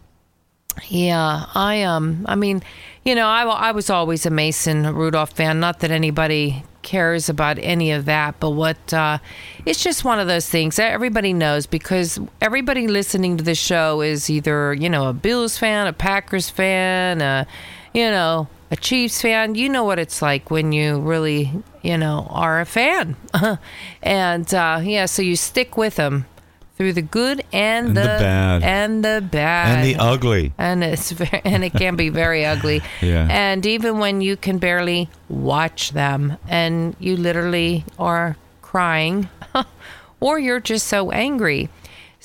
Yeah, 0.87 1.45
I 1.53 1.83
um, 1.83 2.25
I 2.27 2.35
mean, 2.35 2.63
you 3.03 3.13
know, 3.13 3.27
I, 3.27 3.43
I 3.43 3.71
was 3.73 3.91
always 3.91 4.25
a 4.25 4.31
Mason 4.31 4.95
Rudolph 4.95 5.33
fan. 5.33 5.59
Not 5.59 5.81
that 5.81 5.91
anybody 5.91 6.63
cares 6.81 7.29
about 7.29 7.59
any 7.59 7.91
of 7.91 8.05
that, 8.05 8.39
but 8.39 8.51
what 8.51 8.91
uh, 8.91 9.19
it's 9.67 9.83
just 9.83 10.03
one 10.03 10.19
of 10.19 10.27
those 10.27 10.49
things 10.49 10.77
that 10.77 10.91
everybody 10.91 11.31
knows 11.31 11.67
because 11.67 12.19
everybody 12.41 12.87
listening 12.87 13.37
to 13.37 13.43
the 13.43 13.55
show 13.55 14.01
is 14.01 14.31
either 14.31 14.73
you 14.73 14.89
know 14.89 15.09
a 15.09 15.13
Bills 15.13 15.59
fan, 15.59 15.85
a 15.85 15.93
Packers 15.93 16.49
fan, 16.49 17.21
a 17.21 17.45
you 17.93 18.09
know 18.09 18.47
a 18.71 18.75
Chiefs 18.75 19.21
fan. 19.21 19.55
You 19.55 19.69
know 19.69 19.83
what 19.83 19.99
it's 19.99 20.21
like 20.21 20.49
when 20.51 20.71
you 20.71 20.99
really 20.99 21.51
you 21.81 21.97
know 21.97 22.27
are 22.29 22.59
a 22.59 22.65
fan, 22.65 23.15
and 24.03 24.53
uh, 24.53 24.79
yeah, 24.83 25.05
so 25.05 25.21
you 25.21 25.35
stick 25.35 25.77
with 25.77 25.95
them 25.95 26.25
through 26.75 26.93
the 26.93 27.01
good 27.01 27.43
and, 27.51 27.87
And 27.87 27.97
the 27.97 28.01
bad. 28.03 28.61
and 28.63 29.03
the 29.03 29.27
bad 29.31 29.79
And 29.79 29.87
the 29.87 29.95
ugly. 29.95 30.53
and 30.59 30.83
it's 30.83 31.09
very, 31.11 31.41
and 31.45 31.63
it 31.63 31.73
can 31.73 31.95
be 31.95 32.09
very 32.09 32.45
ugly. 32.45 32.81
Yeah. 33.01 33.27
And 33.31 33.65
even 33.65 33.97
when 33.97 34.21
you 34.21 34.37
can 34.37 34.59
barely 34.59 35.09
watch 35.27 35.91
them, 35.93 36.37
and 36.47 36.95
you 36.99 37.17
literally 37.17 37.83
are 37.97 38.35
crying, 38.61 39.27
or 40.19 40.37
you're 40.39 40.59
just 40.59 40.87
so 40.87 41.09
angry. 41.11 41.69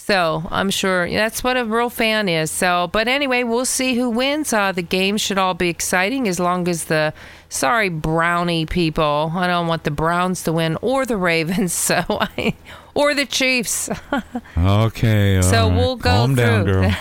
So 0.04 0.42
I'm 0.50 0.68
sure 0.70 1.08
that's 1.08 1.44
what 1.44 1.56
a 1.56 1.64
real 1.64 1.88
fan 1.88 2.28
is. 2.28 2.50
So, 2.50 2.90
but 2.92 3.06
anyway, 3.06 3.44
we'll 3.44 3.64
see 3.64 3.94
who 3.94 4.10
wins. 4.10 4.52
Uh, 4.52 4.72
the 4.72 4.82
game 4.82 5.16
should 5.16 5.38
all 5.38 5.54
be 5.54 5.68
exciting 5.68 6.26
as 6.26 6.40
long 6.40 6.66
as 6.66 6.86
the 6.86 7.14
sorry 7.48 7.88
Brownie 7.88 8.66
people. 8.66 9.30
I 9.32 9.46
don't 9.46 9.68
want 9.68 9.84
the 9.84 9.92
Browns 9.92 10.42
to 10.42 10.52
win 10.52 10.76
or 10.82 11.06
the 11.06 11.16
Ravens. 11.16 11.72
So, 11.92 12.02
I, 12.08 12.54
or 12.94 13.14
the 13.14 13.26
Chiefs. 13.26 13.88
Okay. 14.58 15.40
So 15.40 15.68
right. 15.68 15.76
we'll 15.76 15.96
go 15.96 16.10
Calm 16.10 16.34
down, 16.34 16.64
girl. 16.64 16.90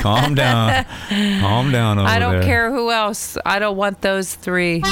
Calm 0.00 0.34
down. 0.36 0.84
Calm 1.40 1.72
down 1.72 1.98
over 1.98 2.08
I 2.08 2.20
don't 2.20 2.34
there. 2.34 2.42
care 2.44 2.70
who 2.70 2.92
else. 2.92 3.36
I 3.44 3.58
don't 3.58 3.76
want 3.76 4.00
those 4.00 4.34
three. 4.36 4.82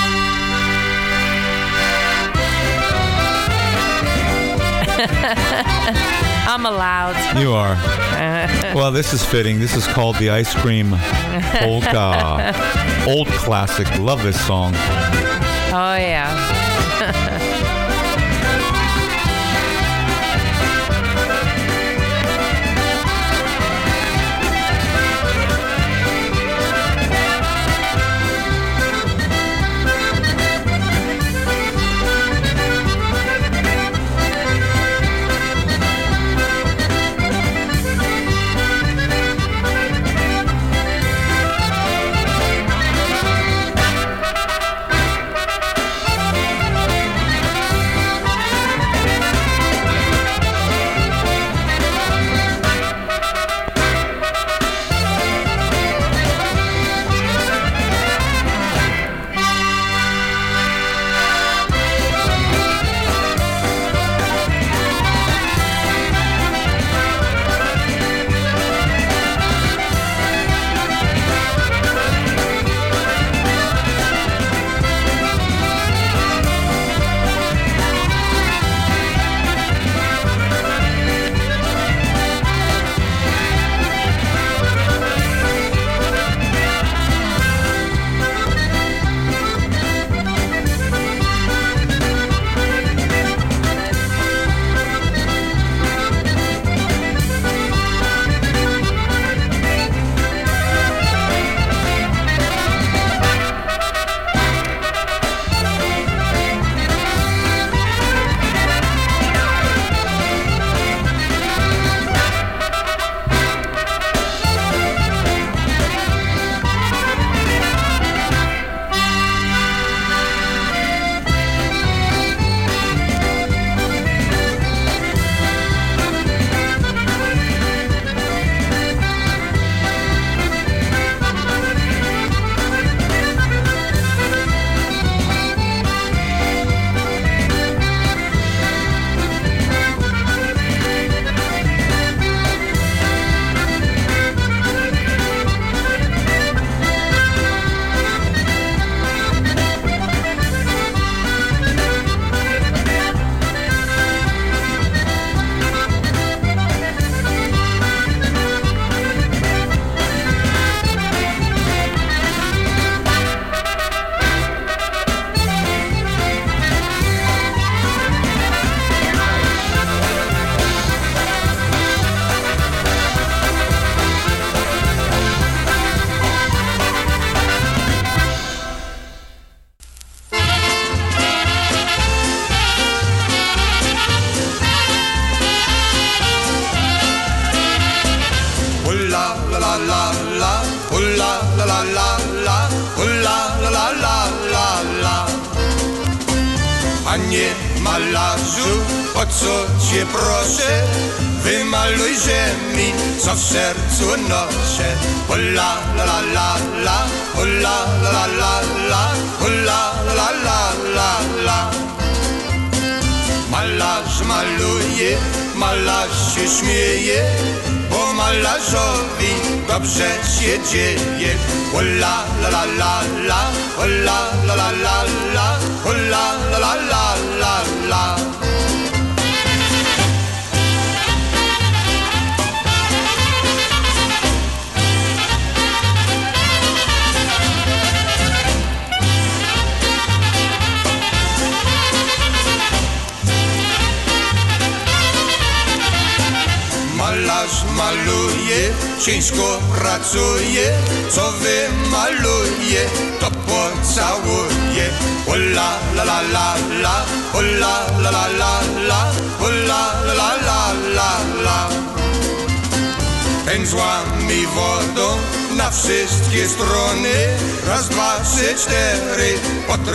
I'm 6.48 6.64
allowed. 6.64 7.16
You 7.40 7.52
are. 7.52 7.74
well, 8.74 8.92
this 8.92 9.12
is 9.12 9.24
fitting. 9.24 9.58
This 9.58 9.74
is 9.74 9.86
called 9.86 10.16
the 10.16 10.30
Ice 10.30 10.54
Cream 10.54 10.90
Polka. 11.58 12.54
Old 13.08 13.28
classic. 13.28 13.86
Love 13.98 14.22
this 14.22 14.40
song. 14.46 14.72
Oh 14.74 15.96
yeah. 15.98 16.55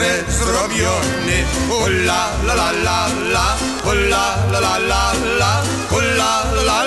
Portret 0.02 0.32
zrobiony. 0.32 1.45
O 1.70 1.88
la 1.88 2.30
la 2.45 2.56
la 2.56 2.72
la 2.86 3.08
la, 3.34 3.58
o 3.86 3.93
la 3.93 4.36
la 4.52 4.60
la 4.60 4.78
la 4.91 5.14
la, 5.39 5.64
o 5.91 5.99
la 5.99 6.32
la 6.68 6.80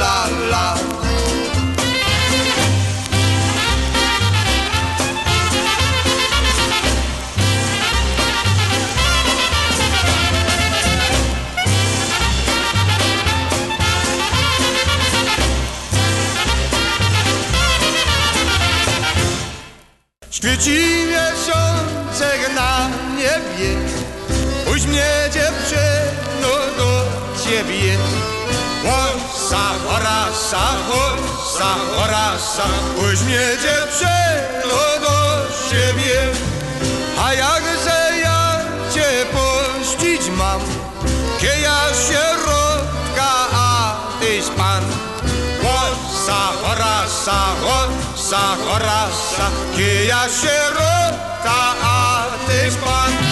la 0.00 0.14
la. 0.50 0.74
Świeci 20.30 21.06
miesiączek 21.08 21.95
na 22.54 22.88
niebie 23.16 23.76
Pójdź 24.64 24.86
mnie 24.86 25.06
dziewczyno 25.32 26.48
do 26.78 27.04
ciebie. 27.44 27.98
Łosa, 28.84 29.64
orasa, 29.88 30.64
łosa, 30.88 31.74
orasa 32.04 32.62
Pójdź 32.96 33.20
mnie 33.20 33.40
dziewczyno 33.62 34.78
do 35.00 35.46
siebie. 35.70 36.20
A 37.24 37.32
jakże 37.34 38.18
ja 38.22 38.60
cię 38.94 39.26
pościć 39.32 40.30
mam? 40.36 40.60
Kieja 41.40 41.80
sierotka, 42.08 43.32
a 43.52 43.96
tyś 44.20 44.44
pan. 44.56 44.84
Łosa, 45.62 46.70
orasa, 46.72 47.46
łosa, 47.62 48.15
Σα 48.28 48.36
και 48.36 49.48
κυριά 49.74 50.28
σιγού, 50.28 51.18
καά 51.42 52.26
τη. 52.46 53.25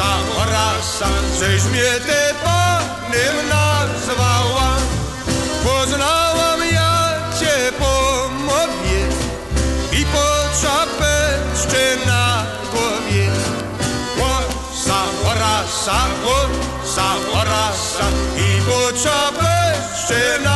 Łosa, 0.00 0.42
orasa, 0.42 1.08
żeś 1.38 1.62
mnie 1.62 1.90
ty 2.06 2.34
panem 2.44 3.48
nazwała. 3.48 4.76
Poznałam 5.64 6.60
ja 6.72 7.08
cię 7.40 7.72
po 7.78 8.28
mowie 8.46 9.00
i 10.00 10.04
po 10.04 10.28
czapeczce 10.62 12.06
na 12.06 12.46
głowie. 12.72 13.30
Łosa, 14.18 15.00
orasa, 15.24 16.00
łosa, 16.24 17.10
orasa 17.32 18.04
i 18.36 18.60
po 18.62 18.98
czapeczce 19.02 20.40
na 20.44 20.49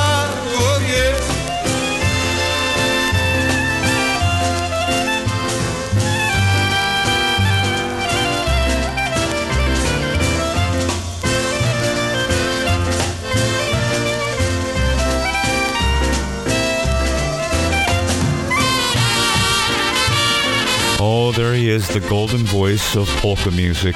there 21.37 21.53
he 21.55 21.69
is, 21.69 21.89
the 21.89 22.01
golden 22.09 22.45
voice 22.45 22.95
of 22.97 23.09
polka 23.19 23.51
music. 23.51 23.95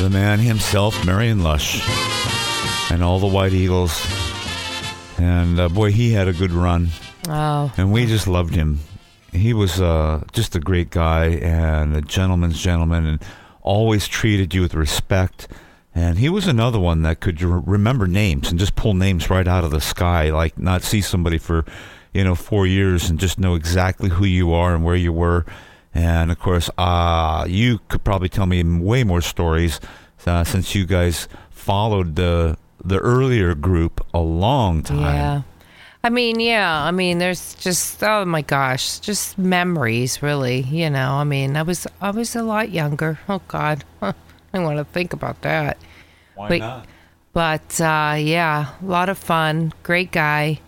The 0.00 0.08
man 0.10 0.38
himself, 0.38 1.04
Marion 1.04 1.42
Lush, 1.42 1.82
and 2.90 3.02
all 3.02 3.18
the 3.18 3.26
White 3.26 3.52
Eagles. 3.52 4.06
And 5.18 5.58
uh, 5.58 5.68
boy, 5.68 5.90
he 5.90 6.12
had 6.12 6.28
a 6.28 6.32
good 6.32 6.52
run, 6.52 6.88
Oh, 7.28 7.72
and 7.76 7.92
we 7.92 8.06
just 8.06 8.26
loved 8.26 8.54
him. 8.54 8.78
He 9.32 9.52
was 9.52 9.80
uh, 9.80 10.24
just 10.32 10.56
a 10.56 10.60
great 10.60 10.90
guy 10.90 11.26
and 11.26 11.94
a 11.96 12.00
gentleman's 12.00 12.60
gentleman, 12.60 13.04
and 13.06 13.24
always 13.62 14.08
treated 14.08 14.54
you 14.54 14.62
with 14.62 14.74
respect. 14.74 15.48
And 15.94 16.18
he 16.18 16.28
was 16.28 16.46
another 16.46 16.78
one 16.78 17.02
that 17.02 17.20
could 17.20 17.42
remember 17.42 18.06
names 18.06 18.48
and 18.48 18.58
just 18.60 18.76
pull 18.76 18.94
names 18.94 19.28
right 19.28 19.46
out 19.46 19.64
of 19.64 19.72
the 19.72 19.80
sky, 19.80 20.30
like 20.30 20.56
not 20.56 20.82
see 20.82 21.00
somebody 21.00 21.36
for, 21.36 21.64
you 22.14 22.22
know, 22.24 22.36
four 22.36 22.66
years 22.66 23.10
and 23.10 23.18
just 23.18 23.38
know 23.40 23.54
exactly 23.56 24.08
who 24.08 24.24
you 24.24 24.52
are 24.52 24.72
and 24.74 24.84
where 24.84 24.94
you 24.96 25.12
were. 25.12 25.44
And 25.94 26.30
of 26.30 26.38
course, 26.38 26.70
uh, 26.78 27.44
you 27.48 27.80
could 27.88 28.04
probably 28.04 28.28
tell 28.28 28.46
me 28.46 28.62
way 28.62 29.02
more 29.04 29.20
stories 29.20 29.80
uh, 30.26 30.44
since 30.44 30.74
you 30.74 30.86
guys 30.86 31.28
followed 31.50 32.16
the 32.16 32.56
the 32.82 32.98
earlier 32.98 33.54
group 33.54 34.04
a 34.14 34.20
long 34.20 34.82
time. 34.82 35.00
yeah. 35.00 35.42
I 36.02 36.08
mean, 36.08 36.40
yeah. 36.40 36.82
I 36.82 36.92
mean, 36.92 37.18
there's 37.18 37.54
just 37.56 38.02
oh 38.02 38.24
my 38.24 38.40
gosh, 38.42 39.00
just 39.00 39.36
memories, 39.36 40.22
really. 40.22 40.62
You 40.62 40.88
know, 40.88 41.14
I 41.14 41.24
mean, 41.24 41.56
I 41.56 41.62
was 41.62 41.86
I 42.00 42.10
was 42.10 42.34
a 42.36 42.42
lot 42.42 42.70
younger. 42.70 43.18
Oh 43.28 43.42
God, 43.48 43.84
I 44.02 44.14
want 44.54 44.78
to 44.78 44.84
think 44.84 45.12
about 45.12 45.42
that. 45.42 45.76
Why 46.36 46.48
Wait. 46.48 46.60
not? 46.60 46.86
But 47.32 47.80
uh, 47.80 48.16
yeah, 48.18 48.74
a 48.82 48.84
lot 48.84 49.08
of 49.08 49.18
fun. 49.18 49.72
Great 49.82 50.10
guy. 50.10 50.60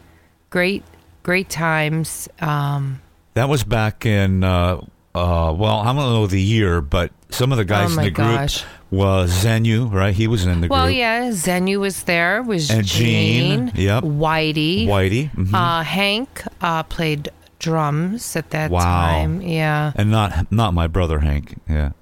Great, 0.50 0.84
great 1.22 1.48
times. 1.48 2.28
Um, 2.40 3.00
That 3.34 3.48
was 3.48 3.64
back 3.64 4.04
in, 4.04 4.44
uh, 4.44 4.82
uh, 5.14 5.54
well, 5.56 5.80
I 5.80 5.86
don't 5.86 5.96
know 5.96 6.26
the 6.26 6.40
year, 6.40 6.80
but 6.80 7.10
some 7.30 7.52
of 7.52 7.58
the 7.58 7.64
guys 7.64 7.96
Oh 7.96 7.98
in 8.00 8.04
the 8.06 8.10
group 8.10 8.28
gosh. 8.28 8.64
was 8.90 9.30
Zenu, 9.44 9.90
right? 9.92 10.14
He 10.14 10.26
was 10.26 10.44
in 10.46 10.60
the 10.60 10.68
well, 10.68 10.84
group. 10.86 10.88
Well, 10.88 10.90
yeah, 10.90 11.28
Zenu 11.30 11.80
was 11.80 12.04
there. 12.04 12.42
Was 12.42 12.70
And 12.70 12.84
Gene, 12.86 13.72
yep. 13.74 14.04
Whitey. 14.04 14.86
Whitey. 14.86 15.30
mhm. 15.34 15.52
Uh, 15.54 15.82
Hank 15.82 16.42
uh, 16.60 16.82
played 16.84 17.28
drums 17.58 18.34
at 18.36 18.50
that 18.50 18.70
Wow. 18.70 18.80
time. 18.82 19.40
Yeah. 19.42 19.92
and 19.94 20.10
not 20.10 20.50
not 20.50 20.74
my 20.74 20.86
brother 20.86 21.20
Hank. 21.20 21.60
Yeah. 21.68 21.92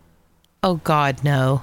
Oh 0.63 0.77
God, 0.85 1.25
no, 1.25 1.63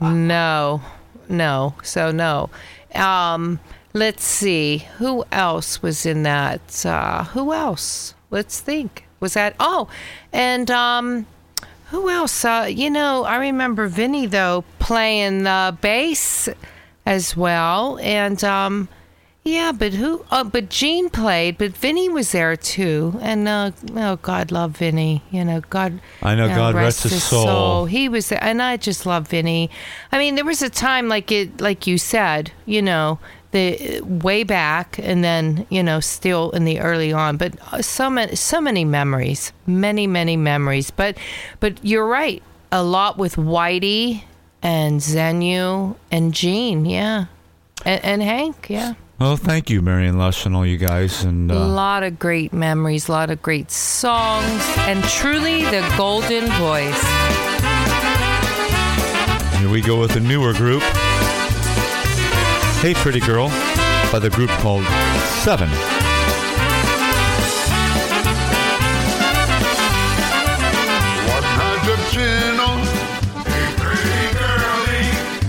no, 0.00 0.80
no. 1.28 1.74
So 1.82 2.10
no. 2.10 2.50
Um, 2.94 3.60
let's 3.94 4.24
see, 4.24 4.86
who 4.98 5.24
else 5.32 5.82
was 5.82 6.04
in 6.06 6.22
that? 6.24 6.84
Uh, 6.84 7.24
who 7.24 7.52
else? 7.52 8.14
Let's 8.30 8.60
think. 8.60 9.06
Was 9.22 9.34
that? 9.34 9.54
Oh, 9.60 9.88
and 10.32 10.70
um, 10.70 11.26
who 11.90 12.10
else? 12.10 12.44
Uh, 12.44 12.66
you 12.68 12.90
know, 12.90 13.24
I 13.24 13.36
remember 13.36 13.86
Vinny 13.86 14.26
though 14.26 14.64
playing 14.80 15.44
the 15.44 15.78
bass 15.80 16.48
as 17.06 17.36
well, 17.36 17.98
and 18.00 18.42
um, 18.42 18.88
yeah, 19.44 19.72
but 19.72 19.92
who? 19.92 20.24
Uh, 20.30 20.42
but 20.42 20.68
Gene 20.68 21.08
played, 21.08 21.56
but 21.56 21.76
Vinny 21.76 22.08
was 22.08 22.32
there 22.32 22.56
too, 22.56 23.18
and 23.20 23.46
uh, 23.46 23.70
oh, 23.94 24.16
God 24.16 24.50
love 24.50 24.76
Vinny. 24.76 25.22
You 25.30 25.44
know, 25.44 25.60
God. 25.70 26.00
I 26.22 26.34
know, 26.34 26.48
God 26.48 26.74
rest 26.74 27.04
his 27.04 27.22
soul. 27.22 27.86
He 27.86 28.08
was, 28.08 28.28
there, 28.28 28.42
and 28.42 28.60
I 28.60 28.76
just 28.76 29.06
love 29.06 29.28
Vinny. 29.28 29.70
I 30.10 30.18
mean, 30.18 30.34
there 30.34 30.44
was 30.44 30.62
a 30.62 30.70
time 30.70 31.08
like 31.08 31.30
it, 31.30 31.60
like 31.60 31.86
you 31.86 31.96
said, 31.96 32.52
you 32.66 32.82
know, 32.82 33.20
the 33.52 34.00
way 34.02 34.42
back, 34.42 34.98
and 34.98 35.22
then 35.22 35.66
you 35.70 35.82
know, 35.82 36.00
still 36.00 36.50
in 36.50 36.64
the 36.64 36.80
early 36.80 37.12
on, 37.12 37.36
but 37.36 37.54
uh, 37.72 37.80
so 37.80 38.10
many, 38.10 38.34
so 38.34 38.60
many 38.60 38.84
memories, 38.84 39.52
many, 39.66 40.06
many 40.06 40.36
memories. 40.36 40.90
But, 40.90 41.16
but 41.60 41.84
you're 41.84 42.06
right, 42.06 42.42
a 42.72 42.82
lot 42.82 43.18
with 43.18 43.36
Whitey 43.36 44.24
and 44.62 45.00
Zenu 45.00 45.96
and 46.10 46.34
Gene, 46.34 46.84
yeah, 46.86 47.26
and, 47.84 48.04
and 48.04 48.22
Hank, 48.22 48.66
yeah. 48.68 48.94
Well, 49.18 49.36
thank 49.36 49.70
you, 49.70 49.82
Marion 49.82 50.18
Lush, 50.18 50.46
and 50.46 50.56
all 50.56 50.66
you 50.66 50.78
guys. 50.78 51.22
And 51.22 51.48
A 51.52 51.56
uh, 51.56 51.66
lot 51.68 52.02
of 52.02 52.18
great 52.18 52.52
memories, 52.52 53.08
a 53.08 53.12
lot 53.12 53.30
of 53.30 53.40
great 53.40 53.70
songs, 53.70 54.64
and 54.78 55.04
truly 55.04 55.62
the 55.62 55.94
golden 55.96 56.46
voice. 56.58 57.02
here 59.60 59.70
we 59.70 59.80
go 59.80 60.00
with 60.00 60.16
a 60.16 60.20
newer 60.20 60.52
group. 60.54 60.82
Hey, 62.82 62.94
Pretty 62.94 63.20
Girl, 63.20 63.46
by 64.10 64.18
the 64.18 64.28
group 64.28 64.50
called 64.58 64.84
Seven. 65.44 65.70
Ładna 71.28 71.68
dziewczyno 71.86 72.68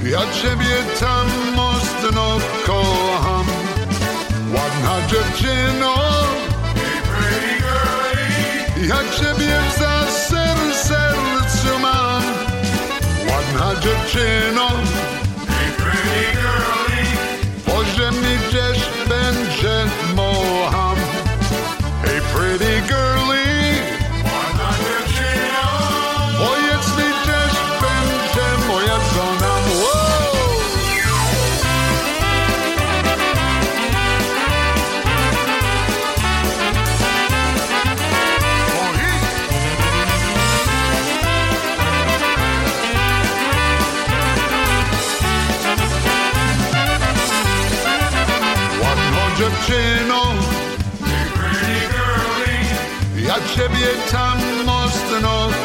Ja 0.04 0.20
ciebie 0.42 0.76
tam 1.00 1.28
mocno 1.56 2.40
kocham 2.66 3.46
Ładna 4.54 5.08
dziewczyno 5.08 5.94
Ja 8.88 8.98
ciebie 9.18 9.60
za 9.80 10.12
ser 10.12 10.76
sercu 10.76 11.80
mam 11.80 12.24
Ładna 13.28 13.82
dziewczyno 13.82 14.83
Ciebie 53.84 54.12
tam 54.12 54.38
mocno 54.66 55.50
kocham 55.50 55.63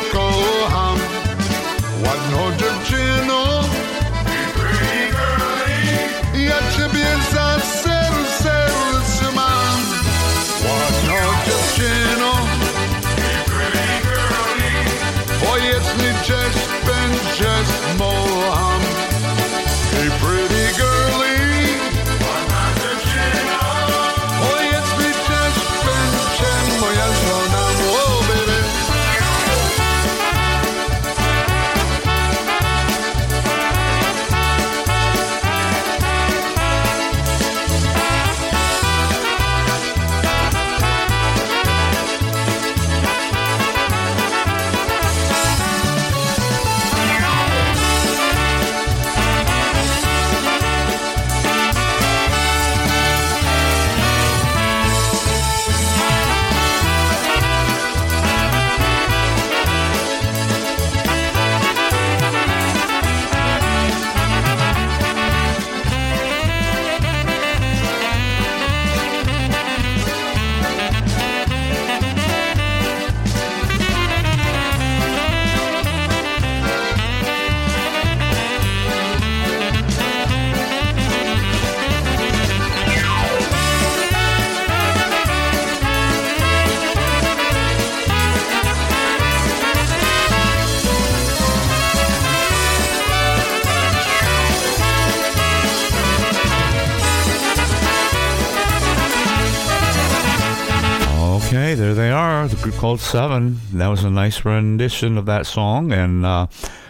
Okay, 101.68 101.74
there 101.74 101.92
they 101.92 102.10
are. 102.10 102.48
The 102.48 102.56
group 102.56 102.76
called 102.76 102.98
Seven. 102.98 103.60
That 103.74 103.88
was 103.88 104.02
a 104.02 104.08
nice 104.08 104.42
rendition 104.42 105.18
of 105.18 105.26
that 105.26 105.44
song. 105.44 105.92
And, 105.92 106.24
uh, 106.24 106.46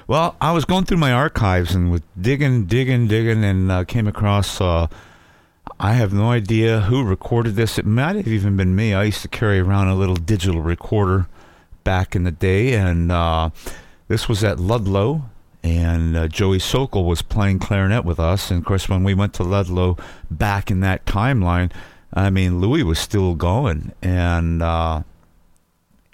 well, 0.07 0.37
I 0.41 0.53
was 0.53 0.65
going 0.65 0.85
through 0.85 0.99
my 0.99 1.11
archives 1.11 1.75
and 1.75 1.91
was 1.91 2.03
digging, 2.21 2.67
digging, 2.67 3.09
digging, 3.09 3.43
and 3.43 3.73
uh, 3.73 3.83
came 3.83 4.07
across. 4.07 4.61
Uh, 4.61 4.87
I 5.81 5.95
have 5.95 6.13
no 6.13 6.31
idea 6.31 6.83
who 6.83 7.03
recorded 7.03 7.57
this. 7.57 7.77
It 7.77 7.87
might 7.87 8.15
have 8.15 8.29
even 8.29 8.57
been 8.57 8.77
me. 8.77 8.95
I 8.95 9.03
used 9.03 9.23
to 9.23 9.29
carry 9.29 9.59
around 9.59 9.89
a 9.89 9.97
little 9.97 10.15
digital 10.15 10.61
recorder 10.61 11.27
back 11.83 12.15
in 12.15 12.23
the 12.23 12.31
day. 12.31 12.75
And 12.75 13.11
uh, 13.11 13.51
this 14.07 14.29
was 14.29 14.45
at 14.45 14.61
Ludlow. 14.61 15.25
And 15.65 16.17
uh, 16.17 16.29
Joey 16.29 16.61
Sokol 16.61 17.05
was 17.05 17.21
playing 17.21 17.59
clarinet 17.59 18.05
with 18.05 18.21
us. 18.21 18.49
And 18.53 18.61
of 18.61 18.65
course, 18.65 18.89
when 18.89 19.03
we 19.03 19.13
went 19.13 19.35
to 19.35 19.43
Ludlow 19.43 19.97
back 20.31 20.71
in 20.71 20.79
that 20.83 21.05
timeline, 21.05 21.73
I 22.13 22.31
mean, 22.31 22.61
Louis 22.61 22.83
was 22.83 22.99
still 22.99 23.35
going, 23.35 23.93
and 24.03 24.63
uh, 24.63 25.03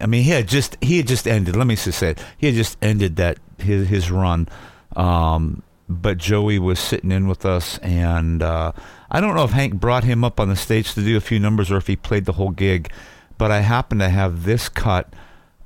I 0.00 0.06
mean, 0.06 0.24
he 0.24 0.30
had 0.30 0.48
just 0.48 0.76
he 0.80 0.96
had 0.98 1.06
just 1.06 1.26
ended. 1.28 1.56
Let 1.56 1.66
me 1.66 1.76
just 1.76 1.98
say 1.98 2.10
it. 2.10 2.24
He 2.36 2.46
had 2.46 2.56
just 2.56 2.76
ended 2.82 3.16
that 3.16 3.38
his 3.58 3.88
his 3.88 4.10
run. 4.10 4.48
Um, 4.96 5.62
but 5.88 6.18
Joey 6.18 6.58
was 6.58 6.78
sitting 6.78 7.12
in 7.12 7.28
with 7.28 7.44
us, 7.44 7.78
and 7.78 8.42
uh, 8.42 8.72
I 9.10 9.20
don't 9.20 9.34
know 9.34 9.44
if 9.44 9.50
Hank 9.50 9.74
brought 9.74 10.04
him 10.04 10.24
up 10.24 10.40
on 10.40 10.48
the 10.48 10.56
stage 10.56 10.94
to 10.94 11.02
do 11.02 11.16
a 11.16 11.20
few 11.20 11.38
numbers 11.38 11.70
or 11.70 11.76
if 11.76 11.86
he 11.86 11.96
played 11.96 12.24
the 12.24 12.32
whole 12.32 12.50
gig. 12.50 12.90
But 13.36 13.50
I 13.50 13.60
happen 13.60 13.98
to 13.98 14.08
have 14.08 14.44
this 14.44 14.68
cut 14.68 15.12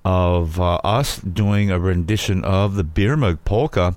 of 0.05 0.61
uh, 0.61 0.77
us 0.77 1.19
doing 1.19 1.71
a 1.71 1.79
rendition 1.79 2.45
of 2.45 2.75
the 2.75 2.85
Beer 2.85 3.17
Mug 3.17 3.39
Polka, 3.45 3.97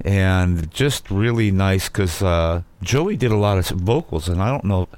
and 0.00 0.70
just 0.72 1.10
really 1.10 1.50
nice 1.50 1.88
because 1.88 2.22
uh, 2.22 2.62
Joey 2.82 3.16
did 3.16 3.30
a 3.30 3.36
lot 3.36 3.58
of 3.58 3.66
vocals, 3.78 4.28
and 4.28 4.42
I 4.42 4.50
don't 4.50 4.64
know 4.64 4.88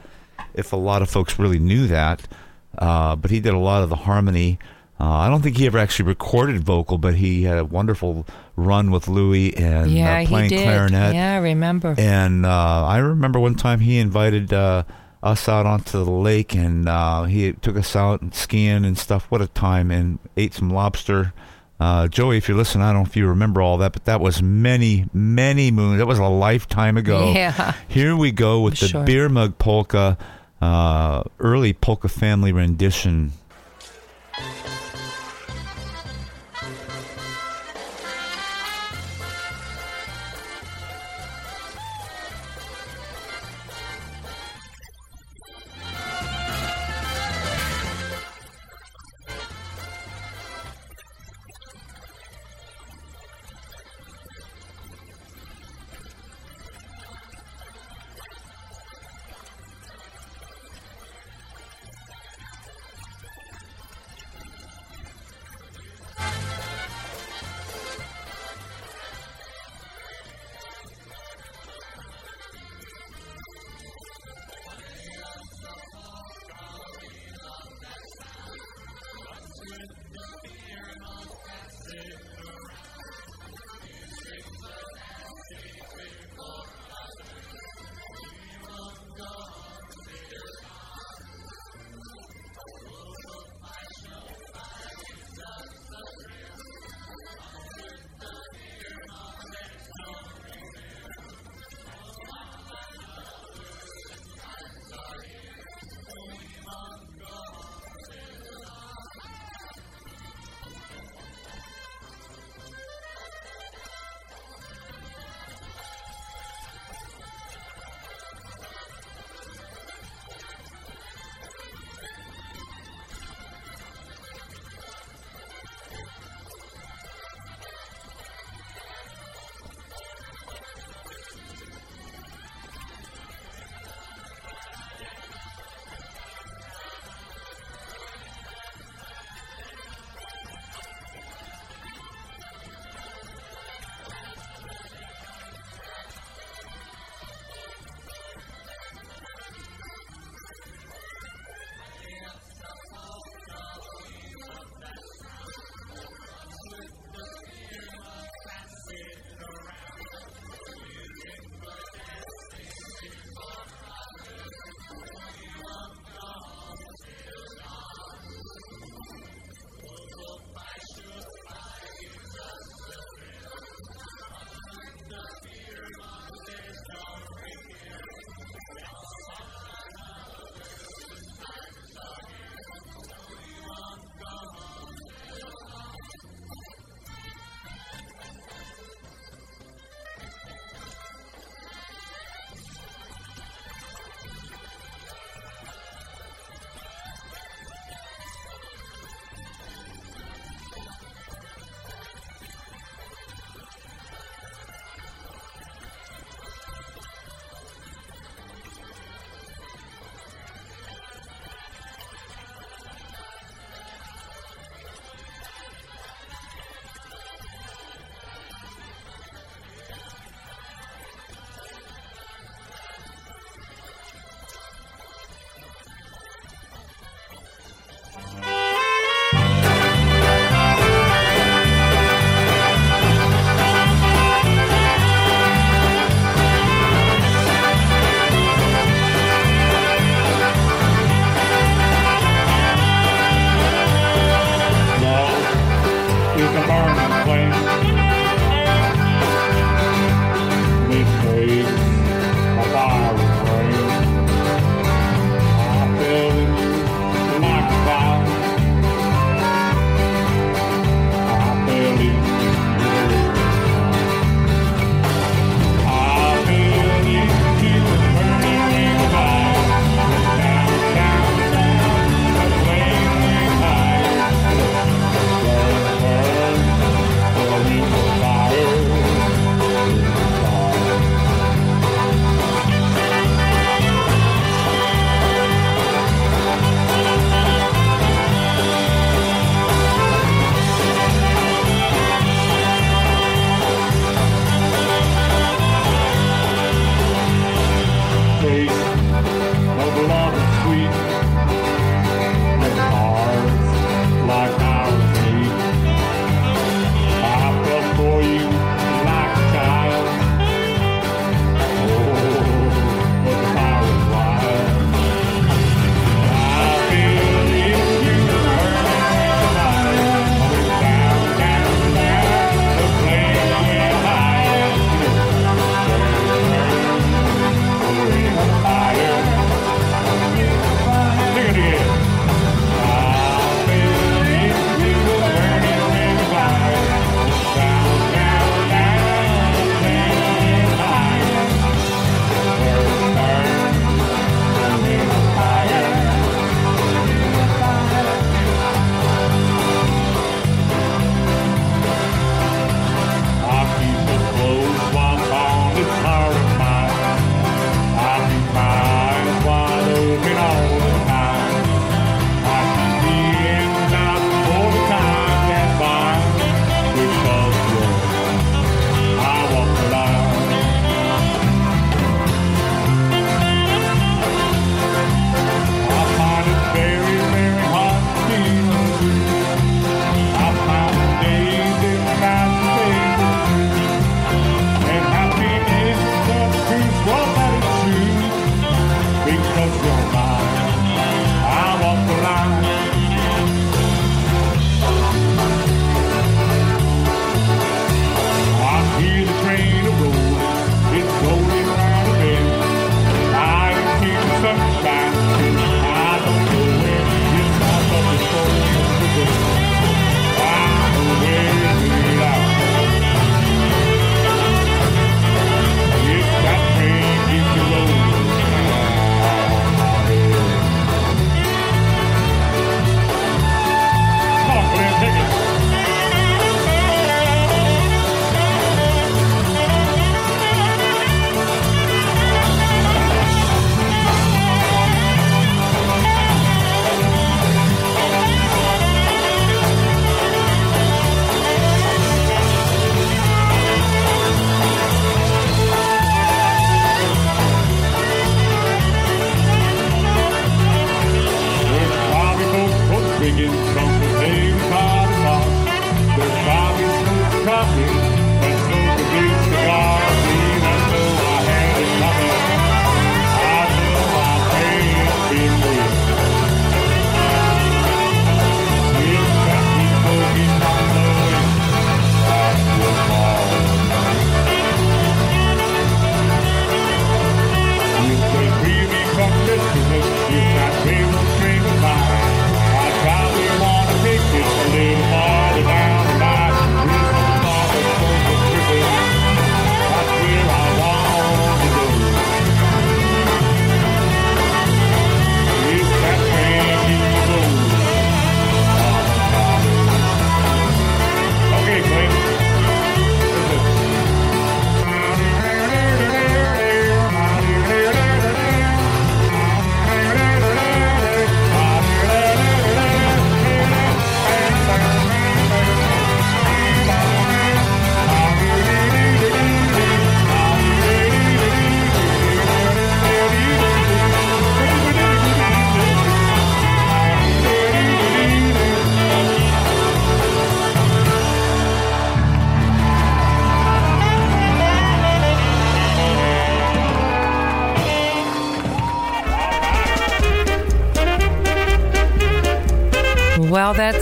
if 0.55 0.73
a 0.73 0.77
lot 0.77 1.03
of 1.03 1.11
folks 1.11 1.39
really 1.39 1.59
knew 1.59 1.87
that, 1.89 2.23
uh, 2.79 3.17
but 3.17 3.31
he 3.31 3.41
did 3.41 3.55
a 3.55 3.59
lot 3.59 3.83
of 3.83 3.89
the 3.91 3.97
harmony 3.97 4.59
Uh, 5.01 5.05
I 5.25 5.31
don't 5.31 5.41
think 5.41 5.57
he 5.57 5.65
ever 5.65 5.79
actually 5.79 6.09
recorded 6.09 6.61
vocal, 6.63 6.99
but 6.99 7.15
he 7.15 7.45
had 7.45 7.57
a 7.57 7.65
wonderful 7.65 8.27
run 8.55 8.91
with 8.91 9.09
Louis 9.09 9.57
and 9.57 9.91
yeah, 9.91 10.21
uh, 10.21 10.27
playing 10.27 10.51
he 10.51 10.57
did. 10.57 10.65
clarinet. 10.65 11.15
Yeah, 11.15 11.37
I 11.37 11.39
remember. 11.39 11.95
And 11.97 12.45
uh, 12.45 12.85
I 12.87 12.99
remember 12.99 13.41
one 13.41 13.55
time 13.55 13.81
he 13.81 13.97
invited 13.99 14.53
uh, 14.53 14.83
us 15.23 15.49
out 15.49 15.65
onto 15.65 16.05
the 16.05 16.11
lake, 16.11 16.55
and 16.55 16.87
uh, 16.87 17.25
he 17.25 17.55
took 17.55 17.77
us 17.79 17.97
out 17.97 18.21
and 18.21 18.35
skiing 18.35 18.85
and 18.85 18.99
stuff. 18.99 19.25
What 19.31 19.41
a 19.41 19.47
time! 19.47 19.91
And 19.91 20.19
ate 20.37 20.53
some 20.53 20.69
lobster. 20.69 21.33
Uh, 21.81 22.07
Joey, 22.09 22.37
if 22.37 22.47
you're 22.47 22.59
listening, 22.59 22.85
I 22.85 22.93
don't 22.93 23.05
know 23.05 23.09
if 23.09 23.17
you 23.17 23.27
remember 23.27 23.63
all 23.63 23.79
that, 23.79 23.95
but 23.95 24.05
that 24.05 24.21
was 24.21 24.43
many, 24.43 25.07
many 25.15 25.71
moons. 25.71 25.97
That 25.97 26.07
was 26.09 26.19
a 26.19 26.27
lifetime 26.29 26.99
ago. 26.99 27.33
Yeah. 27.35 27.73
Here 27.89 28.15
we 28.15 28.33
go 28.33 28.61
with 28.61 28.77
the 28.79 28.89
Sure. 28.89 29.05
beer 29.05 29.31
mug 29.31 29.57
polka, 29.57 30.19
uh, 30.61 31.23
early 31.39 31.73
polka 31.73 32.09
family 32.09 32.53
rendition. 32.53 33.33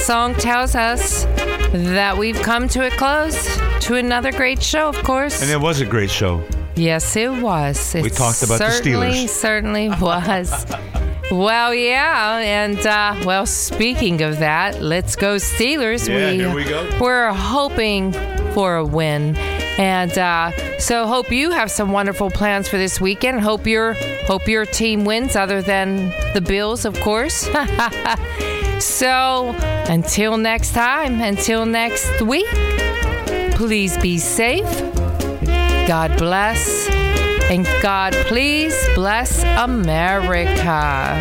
Song 0.09 0.35
tells 0.37 0.75
us 0.75 1.25
that 1.71 2.17
we've 2.17 2.41
come 2.41 2.67
to 2.67 2.87
a 2.87 2.91
close 2.93 3.59
to 3.79 3.95
another 3.97 4.33
great 4.33 4.63
show, 4.63 4.89
of 4.89 4.97
course. 5.03 5.43
And 5.43 5.51
it 5.51 5.61
was 5.61 5.83
a 5.83 5.85
great 5.85 6.11
show. 6.11 6.43
Yes, 6.77 7.15
it 7.15 7.31
was. 7.31 7.95
It 7.95 8.05
We 8.05 8.09
talked 8.09 8.43
about 8.43 8.59
the 8.59 8.65
Steelers. 8.65 9.29
Certainly 9.29 9.91
was. 10.01 10.65
well, 11.31 11.75
yeah, 11.75 12.39
and 12.39 12.79
uh, 12.87 13.23
well, 13.27 13.45
speaking 13.45 14.23
of 14.23 14.39
that, 14.39 14.81
let's 14.81 15.15
go 15.15 15.37
Steelers. 15.37 16.09
Yeah, 16.09 16.31
here 16.31 16.55
we 16.55 16.65
go. 16.65 16.89
We're 16.99 17.31
hoping 17.35 18.15
for 18.55 18.77
a 18.77 18.87
win, 18.87 19.37
and 19.77 20.17
uh, 20.17 20.79
so 20.79 21.07
hope 21.07 21.31
you 21.31 21.51
have 21.51 21.71
some 21.71 21.93
wonderful 21.93 22.31
plans 22.31 22.67
for 22.67 22.79
this 22.79 22.99
weekend. 22.99 23.43
Hope 23.43 23.67
your 23.67 23.93
hope 24.27 24.49
your 24.49 24.65
team 24.65 25.05
wins, 25.05 25.37
other 25.37 25.61
than 25.61 26.09
the 26.33 26.41
Bills, 26.41 26.87
of 26.87 26.99
course. 27.01 27.47
so 28.81 29.55
until 29.89 30.37
next 30.37 30.72
time, 30.72 31.20
until 31.20 31.66
next 31.66 32.20
week, 32.22 32.47
please 33.53 33.97
be 33.99 34.18
safe. 34.18 34.64
God 35.87 36.16
bless. 36.18 36.89
And 37.51 37.66
God, 37.81 38.12
please 38.26 38.76
bless 38.95 39.43
America. 39.59 41.16